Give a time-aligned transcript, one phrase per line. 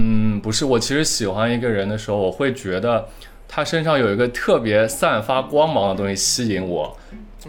[0.00, 3.04] 嗯，不是，我其实喜欢一个人的时候，我会觉得
[3.48, 6.96] 他身上有一个特别散发光芒的东西吸引我。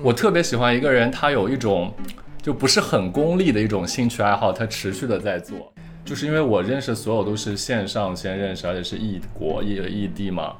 [0.02, 1.94] 我特别喜欢一个人，他有一种
[2.42, 5.72] 就不是很功利的一种兴趣爱好，他持续的在做。
[6.04, 10.56] 就是因为我认识所有都是线上先认识，而且是异国异异地嘛，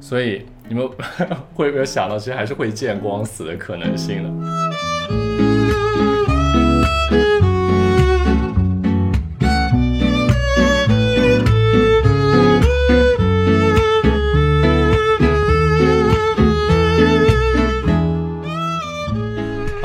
[0.00, 0.88] 所以你们
[1.54, 4.71] 会不会想到，其实还是会见光死的可能性的？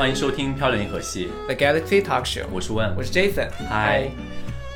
[0.08, 3.02] 欢迎收听《漂流银河系》，The Galaxy Talk Show，我是问我。
[3.02, 3.46] 是 Jason。
[3.68, 4.10] 嗨，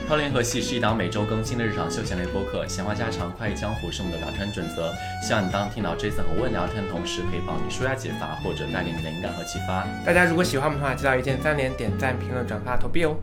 [0.06, 4.92] 《漂流银河系》是一档每周更新的日常休闲类播客，闲话家常、快意江湖是我们的聊天准则。
[5.26, 9.88] 希望你当听到 Jason 和问聊天的同时，可以帮你舒压解乏，或者带给你灵感和启发。
[10.04, 13.16] 大家如果喜欢我们的话，记得一键三连、点赞、评论、转发、投币哦。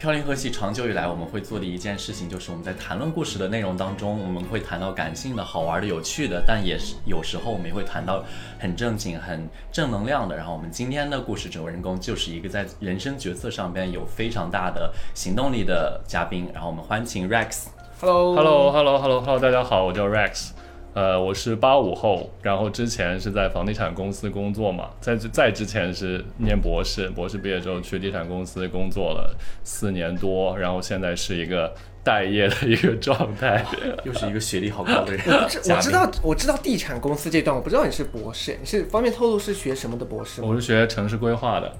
[0.00, 8.24] 呃，漂流银河系长久以来我们会做的一件事情，就是我们在谈论故事的内容当中，我们会谈到感性的、好玩的、有趣的，但也是有时候我们也会谈到
[8.58, 10.34] 很正经、很正能量的。
[10.34, 16.48] 然后我们今天的故事主人公就是一个在人生决策上边有非常大的行动力的嘉宾。
[16.54, 17.66] 然后我们欢迎 Rex。
[18.00, 20.52] Hello Hello，Hello，Hello，Hello，大家好，我叫 Rex，
[20.92, 33.64] 呃，我是八五后，然后之前是在房地产公司工作嘛，在在之前是念博士，博士毕业之后去地产公司工作了四年多，然后现在是一个待业的一个状态。
[34.04, 35.22] 又是一个学历好高的人。
[35.30, 40.48] 我知 我知道我知道地产公司这段，我不知道你是博士，你是方便透露是学什么的博士吗？
[40.48, 41.72] 我是学城市规划的，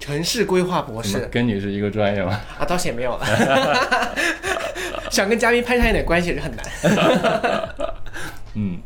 [0.00, 2.40] 城市规划博士跟你是一个专业吗？
[2.58, 3.26] 啊，倒是也没有了。
[5.10, 6.64] 想跟嘉宾攀上一点关系也是很难。
[8.54, 8.78] 嗯，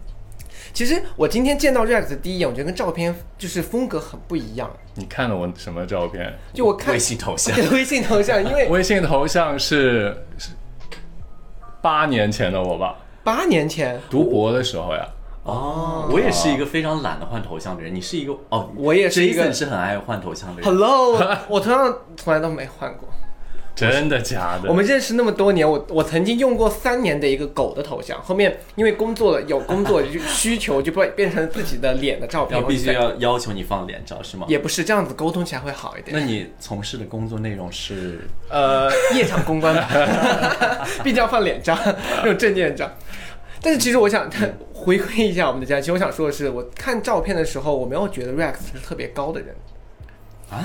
[0.72, 4.70] 其实我今天见到 Rex 的第一眼，我觉得跟照片就是风格很不一样。
[4.94, 6.36] 你看了我什么照片？
[6.52, 10.50] 就我看微信头像， 微信头像，因为 微信头像是是
[11.80, 15.06] 八年前的我吧，八年前读博的时候呀。
[15.44, 17.94] 哦，我也是一个非常懒得换头像的人。
[17.94, 20.64] 你是一个哦，我也是一个是很爱换头像的人。
[20.64, 21.12] Hello，
[21.48, 23.08] 我头像从来都没换过。
[23.76, 24.68] 真的假的？
[24.68, 32.58] 我们认识那么多年，我我曾经用过三年的一个狗的头像，后面因为工作了有工作需求，就变变成自己的脸的照片。
[32.58, 34.46] 要必须要要求你放脸照是吗？
[34.48, 36.16] 也不是这样子沟通起来会好一点。
[36.16, 38.20] 那你从事的工作内容是？
[38.48, 39.88] 呃，夜场公关吧，
[41.02, 41.76] 毕竟要放脸照，
[42.24, 42.88] 用证件照。
[43.64, 44.30] 但是其实我想
[44.74, 49.56] 回馈一下我们的家，其实我想说的是，我看照片的时候，我没有觉得 Rex 是特别高的人
[50.50, 50.60] 啊，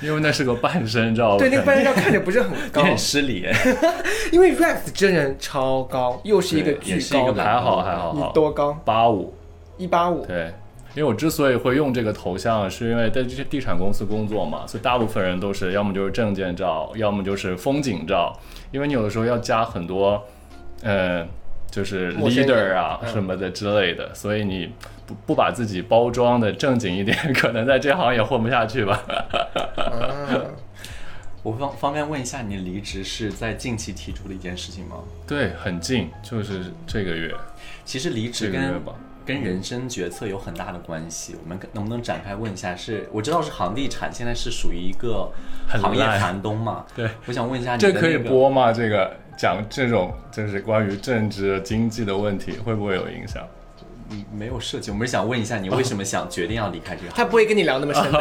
[0.00, 1.36] 因为那是个半身照。
[1.36, 3.52] 对，那个半身照看着不是很你高， 很失礼哎。
[4.30, 8.72] 因为 Rex 真人超高，又是一个巨高的，还好还好你，多高？
[8.84, 9.34] 八五。
[9.76, 10.24] 一八五。
[10.24, 10.52] 对，
[10.94, 18.32] 因为我之所以会用这个头像，是因为在这些地产公司工作嘛，所以大部分人都是要么就是证件照，要么就是风景照，
[18.70, 20.22] 因为你有的时候要加很多，
[20.82, 21.26] 呃，
[21.74, 24.72] 就是 leader 啊嗯什么的之类的，所以你
[25.04, 29.02] 不不把自己包装的正经一点， 可能在这行也混不下去吧。
[29.74, 30.54] 啊，
[31.42, 34.98] 我方方便问一下，你离职是在近期提出的一件事情吗？
[35.26, 37.34] 对，很近，就是这个月，
[37.84, 38.52] 其实离职
[39.26, 41.34] 跟人生决策有很大的关系。
[41.42, 43.08] 我们能不能展开问一下是？
[43.10, 45.28] 我知道是房地产，现在是属于一个
[45.66, 46.84] 行业寒冬嘛。
[46.94, 48.70] 对，我想问一下你这可以播吗？
[48.70, 53.42] 这个讲这种就是关于政治经济的问题，会不会有影响？
[54.10, 58.18] 嗯没有涉及，我们是想问一下你为什么想决定要离开这个行他不会跟你聊那么深的。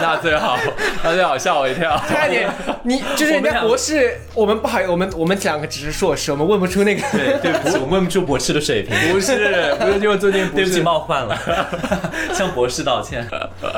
[0.00, 0.58] 那最好，
[1.04, 1.94] 那最好，吓我一跳。
[2.08, 2.50] 差点，
[2.82, 7.02] 你就是人家博士，我们不好意思，我们我们两个只是硕士，我们问不出那个。
[7.12, 9.36] 对，对不起，我问不出博士的水平，不是，
[9.76, 11.38] 不是，因为最近不对不起是冒犯了，
[12.32, 13.22] 向博士道歉。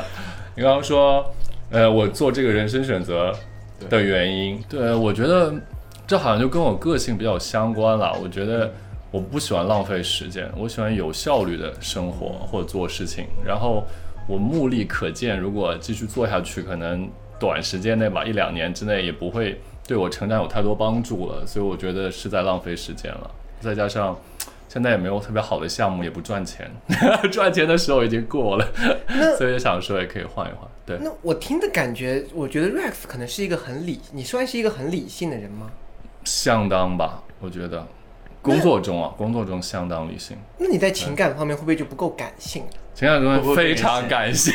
[0.55, 1.35] 你刚刚说，
[1.69, 3.35] 呃，我做这个人生选择
[3.89, 5.53] 的原因，对我觉得
[6.07, 8.17] 这好像就跟我个性比较相关了。
[8.23, 8.73] 我觉得
[9.11, 13.25] 我不喜欢浪费时间，我喜欢有效率的生活或者做事情。
[13.45, 13.83] 然后
[14.25, 21.45] 我目力可见，如果继续做下去，可能短时间内吧，一两年之内也不会对我成长有太多帮助了。
[21.45, 23.29] 所以我觉得是在浪费时间了。
[23.59, 24.17] 再加上
[24.69, 26.71] 现在也没有特别好的项目，也不赚钱，
[27.31, 28.65] 赚钱的时候已经过了，
[29.37, 30.69] 所以想说也可以换一换。
[30.85, 35.69] 对，那我听的感觉，我觉得 Rex 可能是一个很理，你算是一个很理性的人吗？
[36.27, 37.85] 相当吧，我觉得
[38.41, 42.63] 工作中啊，工作中相当理性，那你在情感方面会不会就不够感性？
[42.93, 44.53] 情感中不不非常感性，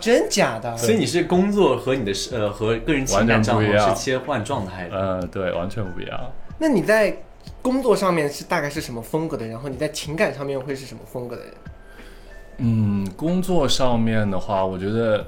[0.00, 0.76] 真假的？
[0.76, 4.96] 所以你是工作和你的是呃和个人情完感账号全不一样是切换状态的。
[4.96, 6.20] 呃，对，完全不一样。
[6.58, 7.16] 那你在
[7.60, 9.46] 工作上面是大概是什么风格的？
[9.48, 11.52] 然后你在情感上面会是什么风格的人？
[12.58, 15.26] 嗯，工作上面的话，我觉得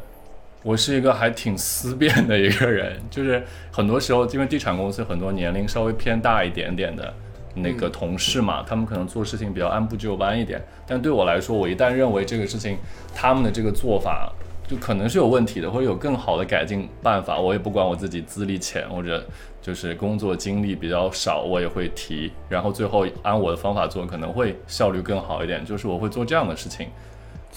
[0.69, 3.43] 我是一个还挺思辨的一个人，就是
[3.73, 7.11] 很多时候，因为地产公司很多年龄稍微偏大一点点的
[7.55, 12.77] 那个同事嘛，他们可能做事情比较按部就班一点，但对我来说，我一旦认为这个事情
[13.15, 14.31] 他们的这个做法
[14.69, 19.27] 就可能是有问题的，或者有更好的改进办法，我也不管我自己资历浅或者
[19.63, 26.89] 就是工作经历比较少，我也会提，然后最后按我的方法做，可能会效率更好一点，就是我会做这样的事情。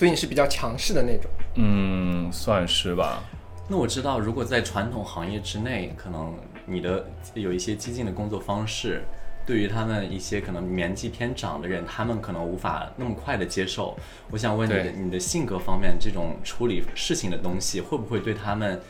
[0.01, 1.29] 所以你是比较强势的那种。
[1.57, 3.23] 嗯，算是吧。
[3.67, 6.33] 那我知道，如果在传统行业之内，可能
[6.65, 7.05] 你的
[7.35, 9.03] 有一些激进的工作方式，
[9.45, 13.95] 对于他们一些可能年纪偏长的人，他们可能无法那么快的接受。
[14.31, 18.81] 我想问你的，你的性格方面，这种处理事情的东西，会不会对他们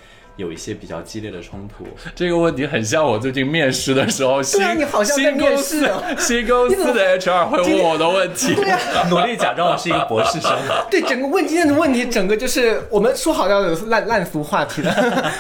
[0.42, 1.86] 有一些比较激烈的冲突？
[2.14, 8.54] 这个问题很像我最近面试的时候，新 对啊你好像在新公面司试啊 新公司的 HR 会问我的问题。
[8.56, 8.78] 对呀、
[9.10, 10.52] 努力假装我是一个博士生。
[10.90, 14.90] 对，整个问今天的问题，整个就是我们说好要有烂烂俗话题的，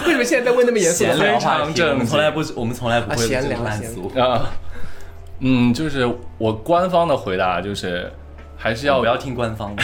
[0.05, 1.25] 为什么现在在问那么严肃的闲话题？
[1.25, 4.11] 聊话题，我非常从来不，我们从来不会啊闲聊烂闲俗。
[4.19, 4.51] 啊，
[5.39, 6.07] 嗯，就是
[6.37, 8.11] 我官方的回答就是，
[8.57, 9.83] 还是要不要听官方的，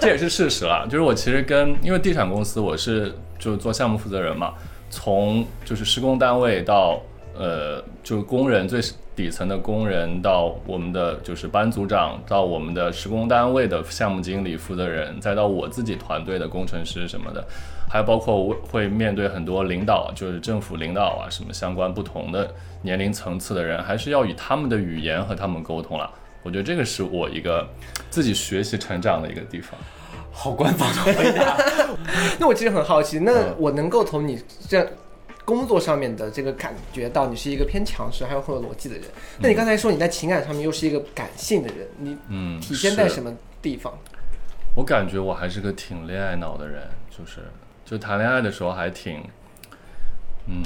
[0.00, 0.84] 这也是事实了。
[0.88, 4.54] 就是我其实跟因为地产公司，我是就是做项目负责人嘛，
[4.88, 7.00] 从就是施工单位到
[7.36, 8.80] 呃就是工人最
[9.16, 17.44] 底层的工人，到我们的就是班组长，到我们的施工单位的项目经理负责人，再到我自己团队的工程师什么的，
[17.88, 26.10] 还有包括我会面对很多领导，就是政府领导啊，什么相关不同的年龄层次的人，还是要以他们的语言和他们沟通啦。
[26.42, 27.68] 我觉得这个是我一个
[28.08, 29.78] 自己学习成长的一个地方。
[30.40, 31.54] 好官方的回答。
[32.40, 34.90] 那我其实很好奇，那嗯我能够从你这
[35.44, 39.04] 工作上面的这个感觉到你是一个偏强势还有很有逻辑的人。
[39.38, 43.92] 那你刚才说你在情感上面又是一个感性的人，你嗯，体现在什么地方？
[44.74, 47.40] 我感觉我还是个挺恋爱脑的人，就是
[47.84, 49.22] 就谈恋爱的时候还挺，
[50.46, 50.62] 嗯，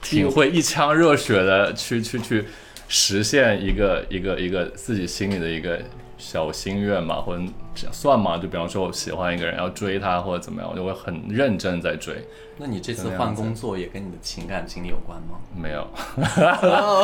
[0.00, 2.46] 挺会一腔热血的去去去
[2.88, 5.80] 实现一个一个一个自己心里的一个
[6.22, 7.42] 小心愿嘛，或者
[7.90, 8.38] 算嘛？
[8.38, 12.14] 就比方说我喜欢一个人，要追他或者怎么样，我就会很认真在追。
[12.56, 15.38] 那你这次换工作也跟你的情感经历有关吗？
[15.54, 15.84] 没有，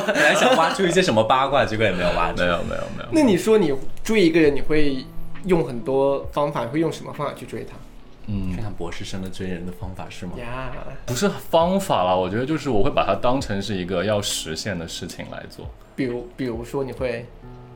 [0.07, 2.47] 本来想挖出一些什么八卦，结果也没有挖出 没。
[2.47, 3.09] 有，没有，没有。
[3.11, 3.75] 那你说你
[4.05, 5.05] 追一个人，你会
[5.47, 7.75] 用很多方法，你会用什么方法去追他？
[8.31, 10.33] 嗯看，看博士生的追人的方法是吗？
[10.39, 10.71] 呀，
[11.07, 15.67] 不是方法啦，我觉得就是我会把它当成是一个要实现的事情来做。
[15.97, 17.27] 比如比如说你会，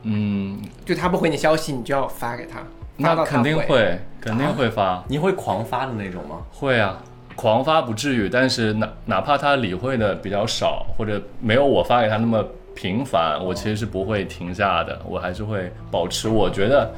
[0.03, 2.65] 嗯，就他不回你消息，你就要发给他，发
[2.97, 3.57] 那到他肯定。
[3.57, 5.03] 会，肯定会发。
[5.07, 6.37] 你会狂发的那种吗？
[6.51, 6.97] 会啊，
[7.35, 12.43] 狂发不至于，但是哪哪怕他理会的比较少，或者没有我发给他那么
[12.75, 16.91] 频繁，我其实是不会停下的，我还是会保持我觉得，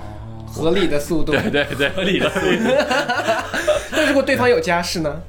[0.48, 1.31] 合理的速度。
[1.34, 2.69] 对对对，合理的速度，
[3.92, 5.22] 那如果对方有家室呢？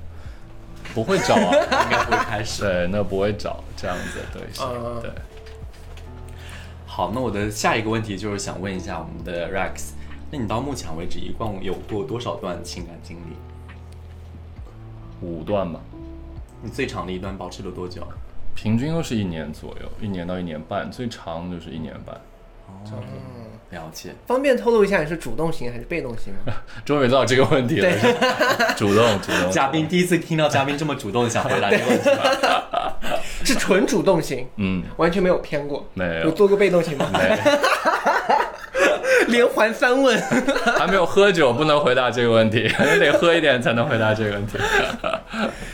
[0.94, 1.52] 不会找啊，
[1.84, 2.62] 应该不会开始。
[2.62, 5.11] 对，那不会找这样子的对象，嗯对，
[6.96, 9.90] 好，那我的下一个问题就是想问一下我们的 Rex，
[10.31, 13.37] 那你到目前为止一共有过多少段情感经历？
[15.20, 15.78] 五段吧，
[16.62, 18.02] 你最长的一段保持了多久？
[18.54, 22.19] 平均都是一年左右，一年到一年半，最长就是一年半。
[22.66, 22.96] 哦
[23.70, 24.14] 了解。
[24.26, 26.54] 方便透露一下你是主动型还是被动型吗？
[26.82, 27.90] 终于到这个问题了，
[28.75, 32.09] 主动主动，嘉宾第一次听到嘉宾这么主动想回答这个问题，
[33.47, 35.87] 是纯主动型，嗯，完全没有偏过。
[35.95, 37.09] 没有有做过被动型吗？
[37.12, 37.38] 没。
[39.29, 40.21] 连环三问。
[40.79, 44.59] 还没有喝酒，不能回答这个问题， 可能得喝一点才能回答这个问题。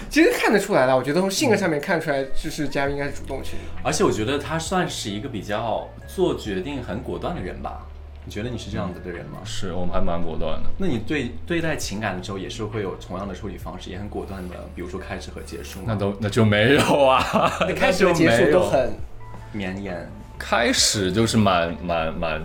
[0.08, 3.54] 其实看得出来了，我觉得从性格上面看出来，就是嘉宾应该是主动型。
[3.82, 7.80] 而且我觉得他算是一个比较做决定很果断的人吧？
[8.24, 9.38] 你觉得你是这样子的人吗？
[9.44, 10.70] 是我们还蛮果断的。
[10.78, 15.80] 那你对对待情感的时候也是会有同样的处理方式，也很果断的，比如说开始和结束？
[15.84, 17.24] 那都那就没有啊，
[17.66, 18.92] 那开始和结束都很
[19.50, 20.08] 绵延。
[20.38, 22.42] 开始就是蛮蛮蛮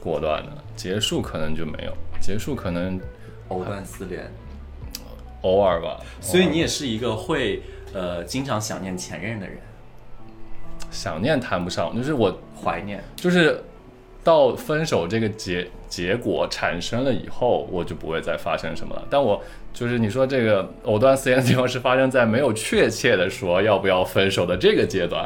[0.00, 3.00] 果断的，结束可能就没有，结束可能
[3.48, 4.30] 藕断丝连，
[5.42, 5.98] 偶尔吧。
[6.20, 7.62] 所以你也是一个会
[7.92, 9.58] 呃经常想念前任的人，
[10.90, 13.02] 想念谈不上，就是我怀念。
[13.16, 13.62] 就是
[14.22, 19.06] 到分手这个结结果产生了以后，我就不会再发生什么了。
[19.08, 25.24] 但我就是你说这个藕断丝连的地方是发生在没有确切的说要不要分手的这个阶段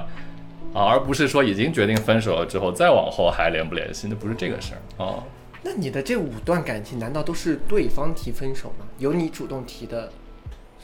[0.72, 5.22] 啊，而不是说已经决定分手了之后再往后还联不联系，那不是这个事儿啊。
[5.62, 8.84] 那你的这五段感情，难道都是对方提分手吗？
[8.98, 10.12] 有你主动提的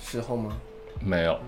[0.02, 0.56] 时候吗？
[1.04, 1.38] 没有，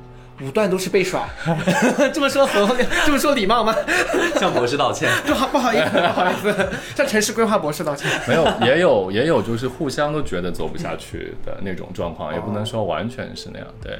[0.42, 1.28] 五段都是被甩，
[2.12, 3.74] 这么说合这么说礼貌吗？
[4.40, 5.08] 向博士道歉。
[5.24, 8.10] 不好不好意思不好意思，向城市规划博士道歉。
[8.26, 13.98] 没有，也有也有，就是互相都觉得走不下去的那种状况，也不能说完全是那样，对。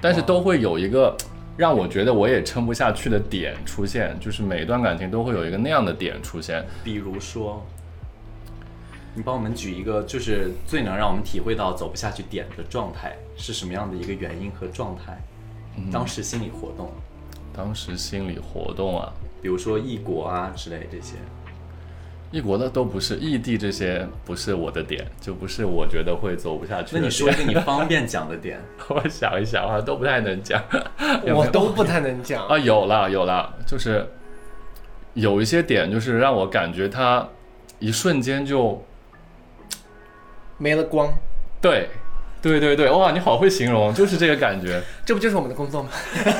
[0.00, 1.14] 但是都会有一个
[1.56, 6.64] 让我觉得我也撑不下去的点出现，就是每一段感情都会有一个那样的点出现。
[6.84, 7.66] 比如说，
[9.14, 15.20] 你帮我们举一个，就是最能让我们体会到走不下去点的状态是什么样的一个原因和状态？
[15.92, 16.90] 当时心理活动，
[17.52, 21.14] 当时心理活动啊，比如说异国啊之类这些。
[22.30, 26.94] 异国的都不是，异地这些不是我的点，就不是我觉得会走不下去。
[26.94, 30.62] 那你说一个你方便讲的点， 我想一想啊，都不太能讲，
[31.34, 32.58] 我都不太能讲 啊。
[32.58, 34.06] 有了有了，就是
[35.14, 37.26] 有一些点，就是让我感觉它
[37.78, 38.84] 一瞬间就
[40.58, 41.10] 没了光。
[41.62, 41.88] 对。
[42.40, 44.80] 对对对，哇，你好会形容，就是这个感觉。
[45.04, 45.88] 这不就是我们的工作吗？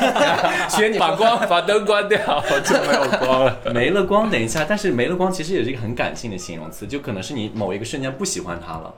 [0.71, 2.19] 学你把光把灯关掉
[2.65, 4.31] 就没有光了， 没了光。
[4.31, 8.95] 等一下，但是没了光其实也是一个很感性的形容词，就可能是你某一个瞬间不喜欢他了。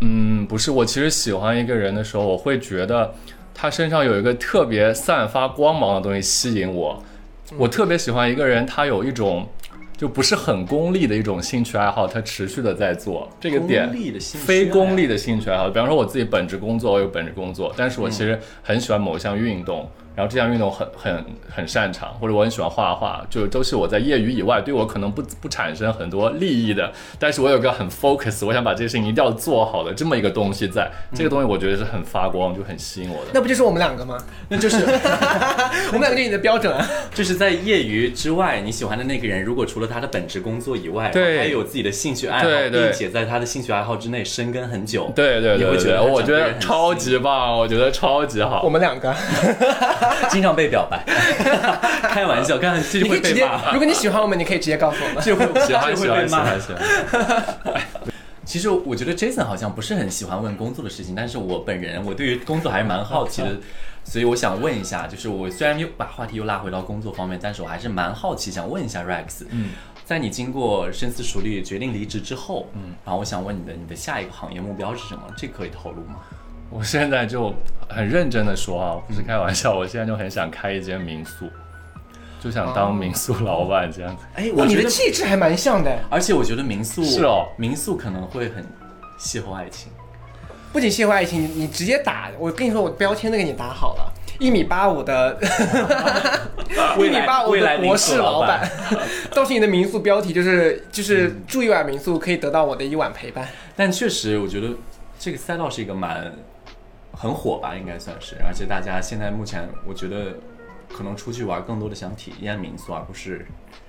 [0.00, 3.14] 嗯，不是，我其实喜欢一个人的时候，我会觉得
[3.52, 7.02] 他身上有一个特别散发光芒的东西吸引我。
[7.56, 9.48] 我特别喜欢一个人，他有一种。
[9.98, 15.68] 就不是很功利的一种兴趣爱好，它持续的在做这个点，非功利的兴趣爱好。
[15.68, 19.90] 比方说我自己本职工作，我有本职工作，但是我其实很喜欢某项运动。
[20.14, 21.24] 然后这项运动很很
[21.54, 33.30] 很擅长，或者我很喜欢画画，就都是我在业余以外对我可能不不产生很多利益的，但是我有个很 focus，我想把这个事情一定要做好的这么一个东西，在这个东西我觉得是很发光，就很吸引我的。
[33.32, 34.18] 那不就是我们两个吗？
[34.48, 34.78] 那就是
[35.92, 48.62] 我们两个就你的标准，啊 就是在业余之外你喜欢的那个人，如果除了他的本职工作以外，对，还有自己的兴趣爱好，并且在他的兴趣爱好之内深耕很久，对对对，会觉得我觉得超级棒，我觉得超级好。
[48.62, 49.14] 我们两个
[50.30, 50.88] 经常被表。
[50.90, 51.02] 白，
[52.08, 57.82] 开玩笑，开玩笑，你可以直接，如果你喜欢我们，你可以直接告诉我们，就会喜欢喜欢喜欢喜欢。
[58.44, 63.56] 其实我觉得 Jason 好像不是很喜欢问工作的事情，但是我本人我对于工作还是蛮好奇的，
[64.04, 69.72] 所以我想问一下，就是我虽然又把话题又拉回到工作方面，但是我还是蛮好奇，想问一下 Rex，嗯，
[70.06, 75.22] 在你经过深思熟虑决定离职之后，嗯，然后我想问你的，你的下一个行业目标是什么？
[75.36, 76.20] 这可以透露吗？
[76.70, 77.52] 我现在就
[77.88, 81.48] 很认真的说啊，不是开玩笑，我现在就很想开一间民宿，
[82.40, 84.22] 就想当民宿老板这样子。
[84.34, 88.62] 哎，我你的气质还蛮像的，而且我觉得民宿是哦，民宿可能会很
[89.18, 89.90] 邂逅爱情，
[90.70, 95.38] 不仅邂逅爱情，你直接打，我跟你说，我标签都给你打好了，一米八五的，
[97.00, 98.70] 一米八五的博士老板，
[99.32, 103.48] 到时你的民宿标题就是就是住一晚民宿可以得到我的一晚陪伴。
[103.74, 104.68] 但确实，我觉得
[105.18, 106.30] 这个赛道是一个蛮。
[107.20, 110.32] 很火吧，应该算是，而且大家现在目前，我觉得
[110.88, 113.44] 可能出去玩更多的想体验民宿，而不是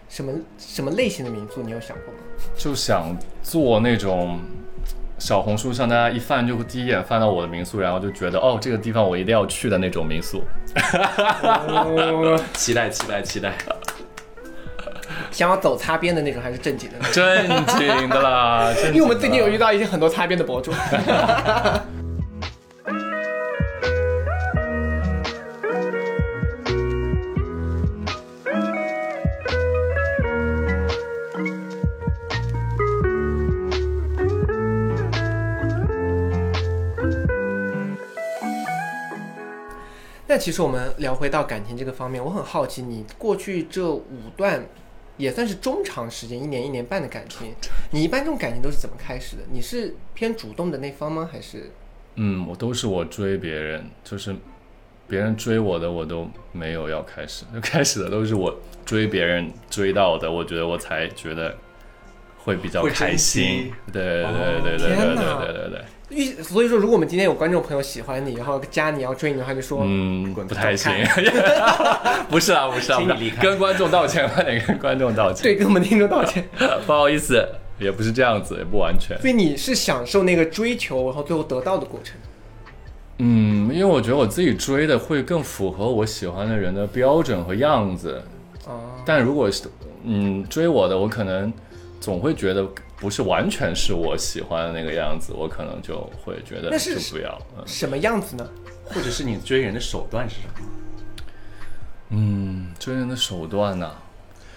[0.08, 2.20] 什么什么类型的民宿，你有想过吗？
[2.58, 4.40] 就想做那种
[5.20, 10.44] 小红书上大家一翻就第一眼翻到我的民宿，然后就觉得哦，这个地方我一定要去的那种民宿。
[12.56, 13.54] 期待期待期待！
[15.30, 16.98] 想要走擦边的那种，还是正经的？
[17.12, 20.74] 正经的啦， 因为我们最近有遇到一些很多擦边的博主。
[40.30, 44.64] 那其实我们聊回到感情这个方面，我很好奇，你过去这五段
[45.18, 47.52] 也算是中长时间，一年一年半的感情，
[47.90, 49.42] 你一般这种感情都是怎么开始的？
[49.52, 51.28] 你是偏主动的那方吗？
[51.32, 51.72] 还是？
[52.14, 54.36] 嗯，我都是我追别人，就是
[55.08, 58.56] 别人追我的，我都没有要开始，就开始的都是我
[58.86, 61.58] 追别人追到的，我觉得我才觉得
[62.44, 63.72] 会比较开心。
[63.92, 66.44] 对对对对对对对对对。
[66.44, 70.92] 所以说，如果我们今天有观众朋友喜欢你，然后加你要追你的话，就说嗯，不太行。
[72.32, 73.00] 不是啊，不是啊，
[73.40, 75.44] 跟观众道歉，快点跟观众道歉。
[75.44, 76.44] 对，跟我们听众道歉，
[76.88, 79.16] 不好意思，也不是这样子，也不完全。
[79.22, 82.16] 所以你是享受那个追求，然后最后得到的过程。
[83.20, 88.20] 嗯，因为我觉得我自己追的会更符合我喜欢的人的标准和样子。
[88.66, 88.80] 哦。
[89.06, 89.66] 但如果是
[90.06, 91.54] 嗯追我的，我可能
[92.00, 92.68] 总会觉得。
[93.02, 97.42] 不是完全是我喜欢的那个样子，我可能就会觉得就不要。
[97.66, 98.46] 什么样子呢？
[98.84, 100.70] 或者是你追人的手段是什么？
[102.10, 103.90] 嗯，追人的手段呢？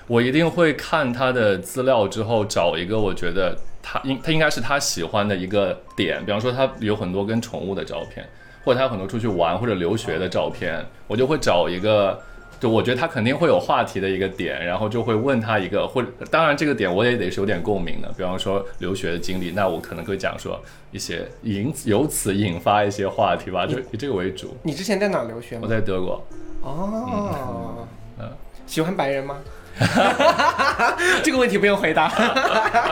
[0.08, 6.18] 我一定会看他的资料之后，找一个我觉得他应他应该是他喜欢的一个点。
[6.26, 8.28] 比方说，他有很多跟宠物的照片，
[8.64, 12.20] 或者他有很多出去玩或者留学的照片，我就会找一个。
[12.62, 24.56] 就我觉得他肯定会有话题的一个点，然后就会问他一个，或者当然这个点我也得是有点共鸣的，比方说留学的经历，那我可能会讲说一些引由此引发一些话题吧，就以这个为主。
[24.62, 25.62] 你之前在哪留学吗？
[25.64, 26.24] 我在德国。
[26.60, 27.84] 哦，
[28.20, 28.30] 嗯，
[28.64, 29.38] 喜欢白人吗？
[31.24, 32.08] 这个问题不用回答，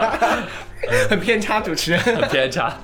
[1.09, 2.77] 很偏差，主持人很偏差。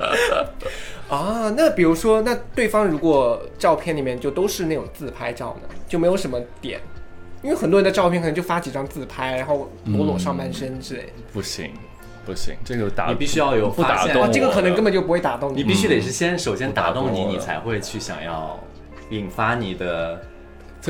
[1.08, 6.80] 啊，那比如说，那对方如果照片里面就都是那种自拍照呢，就没有什么点，
[7.42, 11.12] 因为很多人的照片可能就发几张自拍，然后裸裸上半身之类。
[11.32, 11.70] 不行，
[12.24, 18.58] 不行，这个打你必须要有不打动这个可能根本就不会打动你，必须得是先首先打动你，你才会去想要
[19.10, 20.20] 引发你的。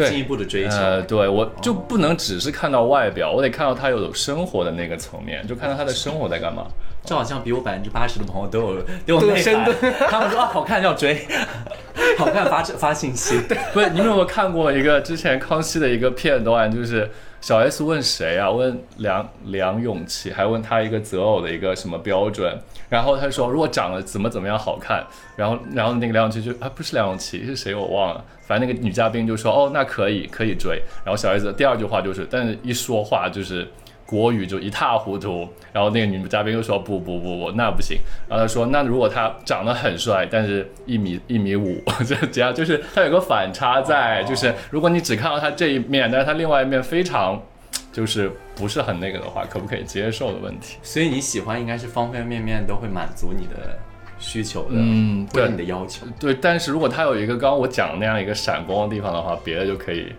[0.05, 6.67] 进一步的追求，呃，对我就不能只是看到外表，我得看到他有生活的那个层面，就看到他的生活在干嘛。
[7.05, 9.65] 这好像比我百分之八十的朋友都有 都有内涵，
[10.11, 11.25] 他们说啊好看要追，
[12.19, 13.39] 好看发发信息。
[13.73, 17.09] 不是，你们有没有看过一个之前康熙的一个片段，就是
[17.41, 18.51] 小 S 问谁啊？
[18.51, 22.59] 问梁梁咏琪，还问他一个择偶的一个什么标准？
[22.89, 25.05] 然后他说如果长得怎么怎么样好看，
[25.37, 28.25] 然后然后那个梁咏琪就啊不是梁咏琪是谁我忘了。
[28.47, 33.67] 反正那个女嘉宾就说：“哦，那可以，可以追。”然后小 S 第二句话就是，但是一说话就是
[34.07, 35.49] 国语就一塌糊涂。
[35.73, 37.99] 然后那个女嘉宾又说：“不不不不，那不行。”
[38.31, 47.43] 然后他说：“那如果他长得很帅，但是一米一米五， 这这样就是他有个反差在，就是如果你只看到他这一面，但是他另外一面非常
[47.93, 50.77] 就是不是很那个的话，可不可以接受的问题？
[50.83, 53.79] 所以你喜欢应该是方方面面都会满足你的。”
[54.19, 60.11] 需求的，嗯，对你的要求，对，但是如果他有一个刚刚我讲的那样一个闪光的地方的话，别的就可以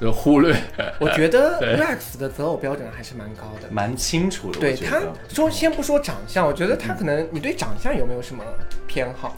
[0.00, 0.54] 就忽略。
[1.00, 4.60] 我觉得 Rex 的择偶标准还是蛮高的，蛮清楚的。
[4.60, 8.44] 对他说，先不说长相，我觉得他可能，你对长相有没有什么
[8.86, 9.36] 偏好？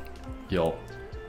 [0.50, 0.74] 有，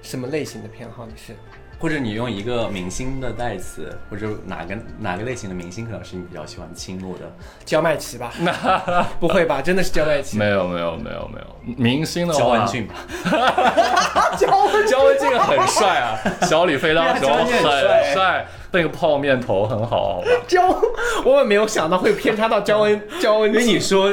[0.02, 1.06] 什么类型的偏好？
[1.06, 1.34] 你是？
[1.80, 7.32] 或者你用一个明星的代词，或者哪个哪个类型的明星可能是你比较喜欢倾慕的？
[7.66, 8.34] 焦麦琪吧？
[9.20, 9.62] 不会吧？
[9.62, 10.38] 真的是焦麦琪？
[10.38, 12.96] 没有没有没有没有，明星的话，焦文俊吧？
[14.38, 17.48] 焦文焦文俊很帅啊，小李飞刀 时候很
[18.14, 20.28] 帅，那个泡面头很好，好吧？
[20.48, 20.68] 焦，
[21.24, 23.66] 我也没有想到会偏差到焦文焦文俊。
[23.66, 24.12] 你说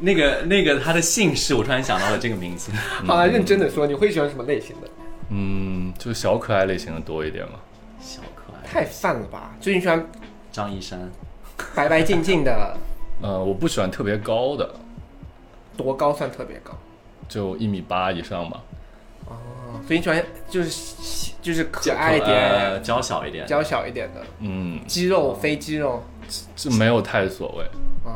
[0.00, 2.70] 那个那个他的姓氏，我突然想到了这个名字。
[3.06, 4.88] 好了，认真的说，你会喜欢什么类型的？
[5.30, 7.58] 嗯，就小可爱类型的多一点嘛。
[8.00, 9.54] 小可爱太泛了吧？
[9.60, 10.06] 最近喜欢
[10.52, 11.10] 张一山，
[11.74, 12.76] 白白净净的。
[13.22, 14.74] 呃，我不喜欢特别高的。
[15.76, 16.72] 多高算特别高？
[17.28, 18.62] 就一米八以上吧。
[19.26, 19.34] 哦，
[19.86, 24.24] 所以你喜欢就是就是可爱一点，娇小一点，娇小一点的。
[24.38, 26.04] 嗯，肌肉非肌肉，
[26.54, 27.64] 这没有太所谓。
[28.06, 28.12] 嗯。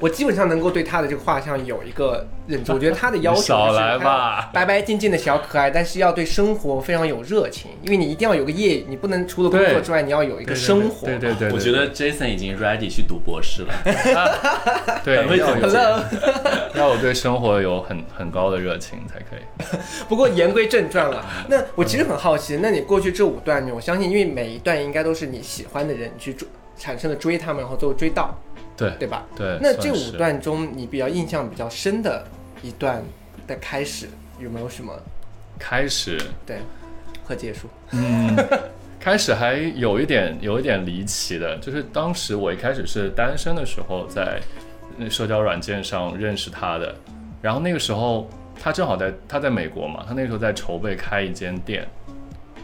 [0.00, 11.06] 我基本上能够对他的这个画像有一个认知， 我觉得他的要求少来吧，白白净净的小可爱，但是要对生活非常有热情，因为你一定要有个业，你不能除了工作之外，你要有一个生活。
[11.06, 13.74] 对对对，我觉得 Jason 已经 ready 去读博士了。
[15.04, 15.68] 对， 要有，
[16.74, 19.78] 要我对生活有很很高的热情才可以。
[20.08, 26.46] 不过言归正传了，那我其实很好奇，那你过去这五段，我相信，因为每一段应该都是你喜欢的人去追，
[26.80, 28.34] 产生了追他们，然后最后追到。
[28.76, 29.24] 对对吧？
[29.36, 29.58] 对。
[29.60, 32.26] 那这五段中，你比较印象比较深的
[32.62, 33.00] 一段
[33.46, 34.08] 的开始
[34.40, 34.92] 有没有什么？
[35.58, 36.18] 开始。
[36.44, 36.60] 对。
[37.24, 37.68] 和结束。
[37.92, 38.34] 嗯。
[38.98, 44.40] 开始还有一点有一点离奇的，就是当时我一开始是单身的时候，在
[45.08, 46.94] 社交软件上认识他的，
[47.40, 48.28] 然后那个时候
[48.62, 51.88] 他正好在他在美国嘛，他那个时候在筹备开一间店，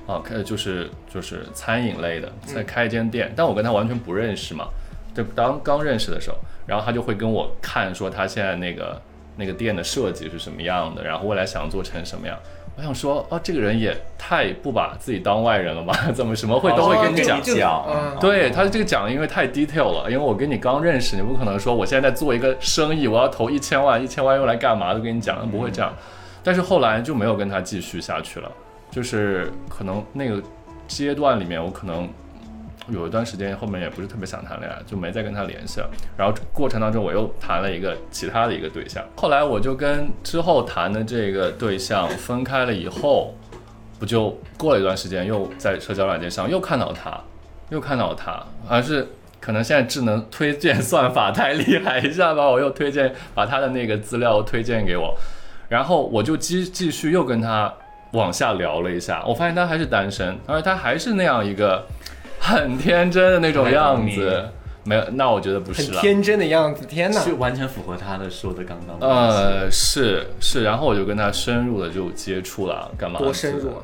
[0.06, 4.68] 啊，开就是就是餐饮类的，在开一间店，但我跟他完全不认识嘛。
[5.14, 9.00] 就当刚认识的时候，然后他就会跟我看说他现在那个
[9.36, 12.38] 那个店的设计是什么样的，然后未来想做成什么样。
[12.78, 15.94] 我想说，哦，这个人也太不把自己当外人了吧？
[16.12, 17.82] 怎么什么会都会跟你讲讲？
[18.20, 24.92] 对他这个讲，因为太 detail 了，因为我跟你刚认识，你不可能说我现在在做一个生意，我要投一千万，一千万用来干嘛？
[24.92, 25.90] 都跟你讲，不会这样。
[26.42, 28.52] 但是后来就没有跟他继续下去了，
[28.90, 30.42] 就是可能那个
[30.86, 32.08] 阶段里面，我可能。
[32.88, 35.90] 有一段时间，后面也不是特别想谈恋爱，就没再跟他联系了。
[36.16, 39.04] 然后过程当中，我又谈了一个其他的一个对象。
[39.16, 43.34] 后来我就跟之后谈的这个对象分开了以后，
[43.98, 47.20] 不就过了一段时间，又在社交软件上又看到他，
[47.70, 49.04] 又看到他，还是
[49.40, 55.12] 可能现在智能推荐算法太厉害，一下把我又推荐，把他的那个资料推荐给我，
[55.68, 57.74] 然后我就继继续又跟他
[58.16, 61.86] 往下聊了一下，我发现他还是单身，而且他还是那样一个。
[62.38, 64.44] 很天真的那种样子，
[64.84, 66.00] 没有，那我觉得不是了。
[66.00, 66.84] 天真的样子。
[66.86, 67.18] 天哪！
[67.20, 69.06] 是完全符合他的说的刚刚的。
[69.06, 73.18] 呃，是是，然后我就跟他深入的就接触了，干嘛？
[73.18, 73.82] 多深入啊！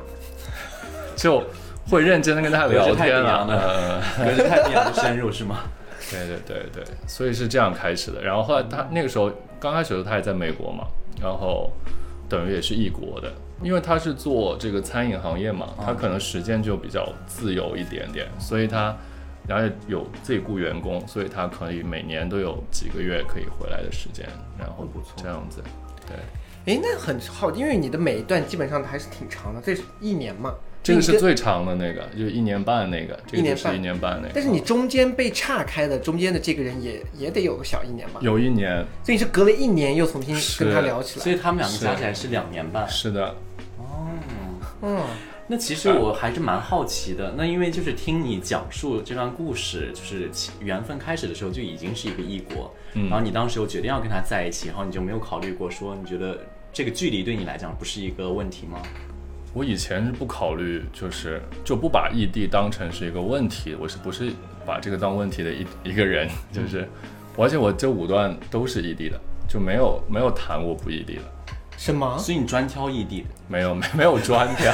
[1.17, 1.43] 就
[1.89, 4.01] 会认真的跟他聊天了。
[4.17, 5.57] 隔着太平洋的 深入是吗？
[6.09, 8.21] 对对对对，所以是这样开始的。
[8.21, 10.85] 然后后来他那个时候刚开始的时候他也在美国嘛，
[11.21, 11.69] 然后
[12.29, 18.95] 等于也是异国的，因为他是做这个餐饮行业嘛，他可能时间就比较自由一点点，所以他
[19.47, 24.27] 然后有自己雇员工，所以他可以每年都有几个月可以回来的时间，
[24.59, 25.63] 然后不错这样子，
[26.07, 26.17] 对。
[26.65, 30.53] 哎，那很好，因为你的每一段基本上还是挺长的，这是一年嘛。
[30.81, 34.31] 这个是最长的那个，就是一年半那个，这一年半个就是一年半那个。
[34.33, 38.19] 但是你中间被岔开的，中间的这个人也也得有个小一年吧？
[38.21, 41.23] 有一年，所以你是隔了一年又重新跟他聊起来。
[41.23, 42.87] 所以他们两个加起来是两年半。
[42.89, 43.35] 是的，
[44.81, 45.01] 嗯，
[45.47, 56.37] 那其实我还是蛮好奇的，那因为就是听你讲述这段故事，就是起缘分开始的时候就已经是一个异国，嗯然后你当时又决定要跟他在一起，然后你就没有考虑过说你觉得
[56.71, 58.81] 这个距离对你来讲不是一个问题吗？
[59.53, 64.31] 我以前是不考虑，就是就不把异地当成是一个问题，我是不是
[64.65, 66.27] 把这个当问题的一一个人？
[66.51, 66.89] 就是，
[67.37, 71.21] 而且我这五段都是异地的，就没有没有谈过不异地的，
[71.77, 72.17] 什么？
[72.17, 74.71] 所以你专挑异地的，没有没 没有专挑，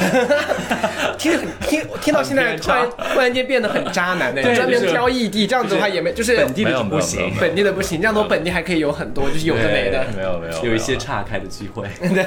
[1.18, 10.06] 听着很听听到现在突然突然间变得很渣男的，对专门挑异地，这样子的话也没就是本地的不行本地的不行，这样子我本地还可以有很多，就是有的没的。
[10.16, 11.88] 没有没有，有一些岔开的机会。
[12.00, 12.26] 对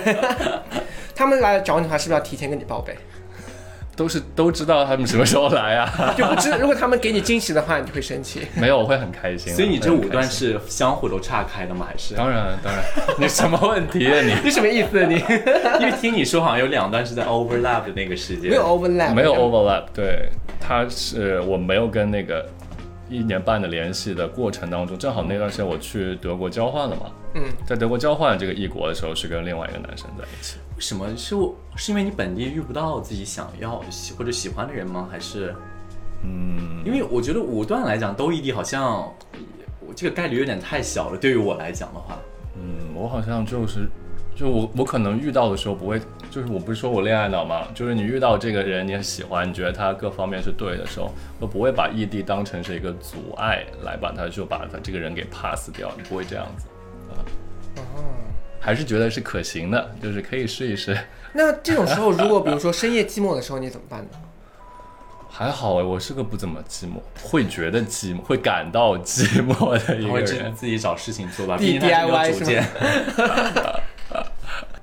[1.15, 2.97] 他们来找你的话，是不是要提前跟你报备？
[3.95, 6.15] 都是都知道他们什么时候来啊？
[6.17, 8.47] 就不知如果他们给你惊喜的话，你就会生气。
[8.57, 9.57] 没有，我会很开心啊。
[9.57, 11.87] 所以你这五段是相互都岔开的吗？
[11.89, 12.15] 还是？
[12.15, 12.83] 当然当然，
[13.19, 14.35] 你什么问题啊你？
[14.45, 15.05] 你什么意思？
[15.07, 15.17] 你
[15.81, 20.29] 因为听你说好像有两段是在 overlap 的那个时间，没有 overlap，没有 overlap，对，
[20.59, 22.47] 他是我没有跟那个
[23.11, 27.03] 一年半的联系的过程当中，正好那段时间我去德国交换了嘛，
[27.35, 30.57] 嗯，在德国交换这个异国的时候，是跟另外一个男生在一起。
[30.83, 31.55] 为什么是我？
[31.77, 35.07] 是因为你本地遇不到自己想要喜或者喜欢的人吗？
[35.09, 35.55] 还是？
[36.25, 39.03] 嗯，因为我觉得五段来讲都异地好像，
[39.79, 41.17] 我这个概率有点太小了。
[41.17, 42.19] 对于我来讲的话，
[42.57, 43.89] 嗯，我好像就是，
[44.35, 46.01] 就我我可能遇到的时候不会，
[46.33, 56.67] 就是我不是说我恋爱脑嘛，就是你遇到这个人你很喜欢，你觉得他各方面是对的时候，我不会把异地当成是一个阻碍来把他就把他这个人给 pass 掉，你不会这样子
[57.13, 57.23] 啊，
[57.77, 57.83] 哦，
[58.63, 60.97] 还是觉得是可行的，就是可以试一试。
[61.35, 64.09] 那这种时候，如果比如说深夜寂寞的时候，你怎么办呢？
[65.29, 70.55] 还好哎，我是个不怎么寂寞，会觉得寂寞，会感到寂寞的一个他会自人。
[70.55, 72.65] 自己找事情做吧，D- 毕竟他是没 DIY 有主见。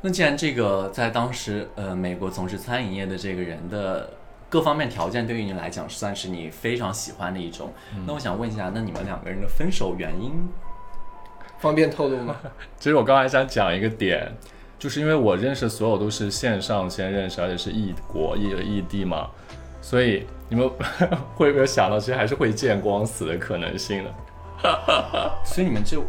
[0.01, 4.09] 那既然这个在当时呃美国从事餐饮业的这个人的
[4.49, 7.71] 各方面条件对于你来讲算是你非常喜欢的一种，
[8.07, 10.31] 那我想问一下，那你们两个人的分手原因？
[11.59, 12.35] 方便透露吗？
[12.79, 14.31] 其实我刚才想讲一个点，
[14.77, 19.29] 就是因为我认识所有都是线上先认识，而且是异国异异地嘛，
[19.81, 20.69] 所以你们
[21.35, 24.13] 会不会想到，其实还是会见光死的可能性的？
[25.45, 26.07] 所以你们这，就是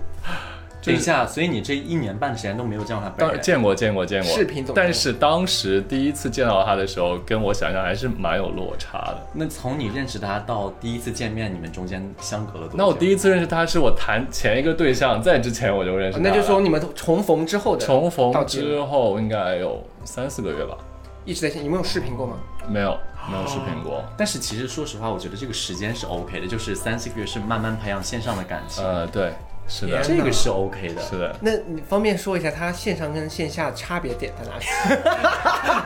[0.83, 3.29] 等一下，所以你这一年半的时间都没有见过他本人？
[3.29, 9.27] 当然见过见过见过视频总但是当时第一次见到他的时候，跟我想象还是蛮有落差的。
[9.33, 12.75] 那从你认识他到第一次见面，你们中间相隔了多久？
[12.77, 20.77] 那我第一次认识他是我谈前一个对象，在之前我就认识那就说你们重逢之后的重逢之后应该有三四个月吧，
[21.25, 22.37] 一直在线，你们有视频过吗？
[22.69, 22.97] 没有
[23.31, 24.03] 没有视频过。
[24.17, 29.33] 但是其实说实话，我觉得这个时间是 OK 的，就是三四个月是慢慢培养线上的感情，呃，对，
[29.71, 31.01] 是的，这个是 OK 的。
[31.01, 31.35] 是的。
[31.41, 34.65] 那你方便说一下它线上跟线下差别点在哪里？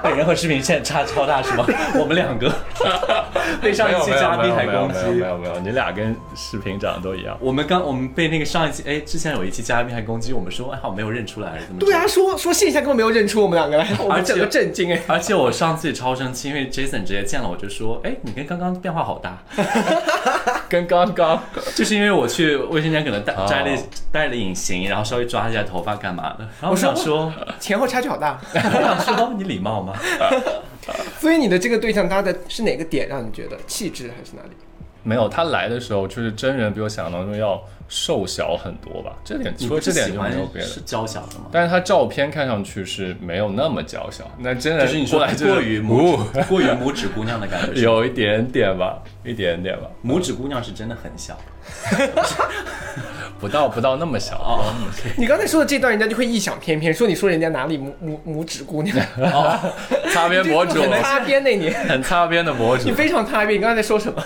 [0.02, 1.66] 本人和视频现在差超大是吗？
[2.00, 2.50] 我们两个
[3.60, 5.26] 被上一期嘉宾还攻击没有没。
[5.26, 7.36] 有没有，你俩跟视频长得都一样。
[7.40, 11.80] 我们刚我们被那个上一期哎，之前有一期嘉宾还攻击我们说，哎，好没有认出来，怎么？
[11.80, 12.06] 对啊，。
[12.06, 15.00] 说说线下根本没有认出我们两个 来，我而且们整个震惊哎。
[15.08, 19.38] 而且我上次也超生气，因为 Jason 直接见了我就说，哎，你跟刚刚变化好大，
[20.68, 21.42] 跟刚刚
[21.74, 23.73] 就是因为我去卫生间可能戴哦摘了
[24.12, 29.94] 戴了隐形，然后稍微抓一下头发干嘛的，然后我想说，前后差距好大， 我想说你礼貌吗？
[31.18, 34.50] 所以你的这个对象他的是哪个点让你觉得气质还是哪里？
[35.02, 40.68] 没有，他来的时候就是真人比我想象当中要瘦小很多吧，这点除了这点就没有别的。
[40.68, 40.80] 是。
[40.80, 41.46] 娇小的吗？
[41.52, 51.38] 但是他照片看上去是没有那么娇小，那真的就是你说过来就过于拇指过于拇指姑娘的感觉， 有一点点吧，一点点吧，拇指姑娘是真的很小
[53.40, 54.36] 不到不到那么小。
[54.38, 54.74] 哦。
[55.16, 58.96] 你刚才说的这段，人家就会异想天偏，说你说人家哪里拇拇拇指姑娘，
[60.12, 62.92] 擦边博主，很擦边那你，很擦边的博主你。
[62.92, 63.58] 非常擦边。
[63.58, 64.22] 你刚才在说什么？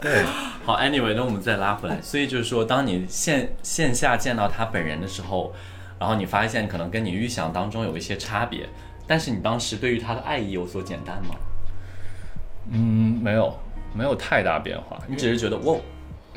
[0.00, 0.22] 对，
[0.64, 5.52] 好好，anyway，那我们再拉回来，所以就是说，当你线线下见到他本人的时候，
[5.98, 8.68] 然后你发现可能跟你预想当中有一些差别，
[9.06, 11.34] 但是你当时对于他的爱意有所减淡吗？
[12.70, 13.58] 嗯，没有，
[13.94, 14.98] 没有太大变化。
[15.06, 15.76] 你只是觉得哇，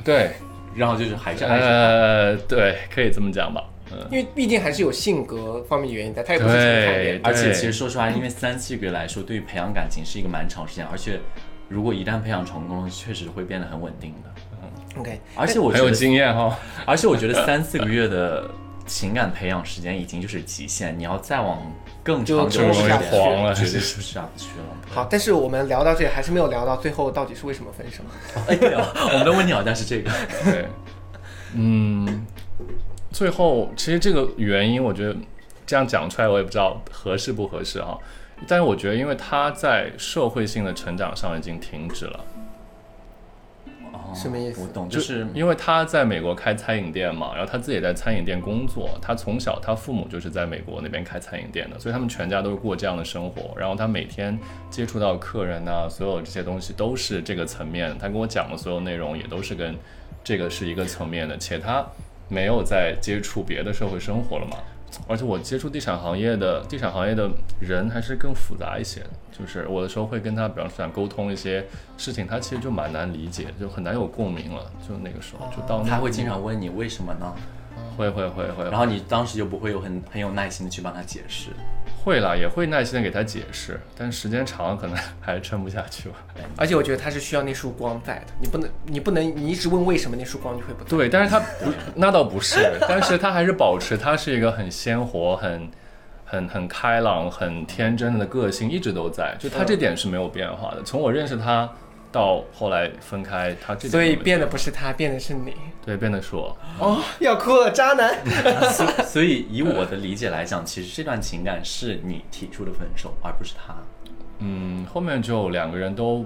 [0.03, 0.31] 对，
[0.75, 1.73] 然后就是还是爱上他。
[1.73, 3.63] 呃，对，可以这么讲吧。
[3.91, 7.29] 嗯，因为毕竟还是有性格方面的原因在，他也不是纯谈恋爱。
[7.29, 11.19] 而且其实说实话，因为三四个月来说，对于培养感情是一个蛮长时间，而且
[11.69, 14.29] 如果一旦培养成功了，确实会变得很稳定的。
[14.63, 15.21] 嗯，OK。
[15.35, 18.49] 而且我觉得很有经验哈，而且我觉得三四个月的
[18.85, 21.59] 情感培养时间已经就是极限，你要再往
[22.03, 24.65] 更长久就一点，黄了绝对是下不去了。
[24.93, 28.03] 好，但是我们聊到这里还是没有聊到最后到底是为什么分手。
[28.47, 30.11] 哎对啊，我们的问题好像是这个。
[30.43, 30.67] 对，
[31.55, 32.25] 嗯，
[33.11, 35.15] 最后其实这个原因，我觉得
[35.65, 37.97] 这样讲出来，我也不知道合适不合适啊。
[38.47, 42.34] 但是我觉得，因为他在社会性的成长上已经停止了，哦
[44.15, 53.53] 什么意思我懂，就是因为他在美国开餐饮店嘛，然后他自己也在餐饮店工作，他从小他父母就是在美国那边开餐饮店的，所以他们全家都是过这样的生活。
[53.59, 57.95] 然后他每天接触到客人呐、所有这些东西都是这个层面。
[57.99, 59.75] 他跟我讲的所有内容也都是跟
[60.23, 61.85] 这个是一个层面的，且他
[62.29, 64.57] 没有在接触别的社会生活了嘛。
[65.07, 67.29] 而且我接触地产行业的地产行业的
[67.59, 71.65] 人还是更复杂一些的，就是我的时候会跟他，比方说想沟通一些
[71.97, 74.71] 事情，他其实就蛮难理解，就很难有共鸣了。
[74.87, 77.33] 就那个时候，就到那他会经常问你为什么呢？
[77.97, 81.51] 会会会会，然后你当时就不会有很很有耐心的去帮他解释。
[82.05, 86.17] 会啦，也会耐心的给他解释，但时间长了可能 还是撑不下去吧。
[86.55, 90.89] 而且我觉得他是需要那束光在的，你不能你不能你一直问为什么那束光就会不在。
[90.89, 95.71] 对，但是他不，那倒不是，但是他还是保持他是一个很鲜活、很
[96.23, 100.83] 很很开朗、很天真的个性，一直都在，就他这点是没有变化的。
[100.83, 101.67] 从我认识他
[102.15, 105.53] 到后来分开，他这所以变的不是他，变的是你。
[105.85, 106.57] 对变的是我。
[106.79, 108.25] 哦，要哭了，渣男。
[108.71, 113.75] 所所以以我的理解来讲，其实这段情感是你提出的分手，而不是他。
[114.39, 116.25] 嗯，后面就两个人都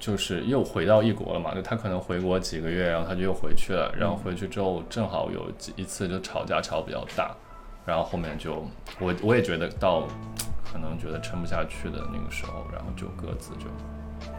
[0.00, 7.36] 就是又回到异国了嘛，就他可能回国几个月，然后他就又回去了，然后回去之后正好有几一次就吵架吵比较大，
[7.84, 8.66] 然后后面就
[8.98, 10.08] 我我也觉得到
[10.64, 13.66] 可能觉得撑不下去的那个时候，然后就各自就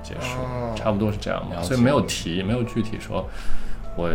[0.08, 3.28] 结束，哦差不多是这样嘛，所以没有提，没有具体说
[3.96, 4.10] 我。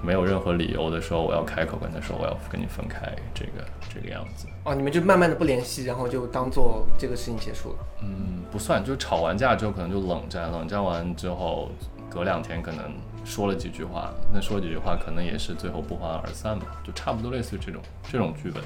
[0.00, 4.46] 没有任何理由的时候，我要开口跟他说我要跟你分开，这个这个样子。
[4.62, 7.78] 哦，你们就慢慢的不联系，然后就当做这个事情结束了。
[8.02, 11.68] 嗯，不算，就吵完架之后可能就冷战，冷战完之后
[12.08, 12.92] 隔两天可能
[13.24, 18.62] 说了几句话，那说几句话可能也是最后不欢而散吧，就差不多类似于这种这种剧本。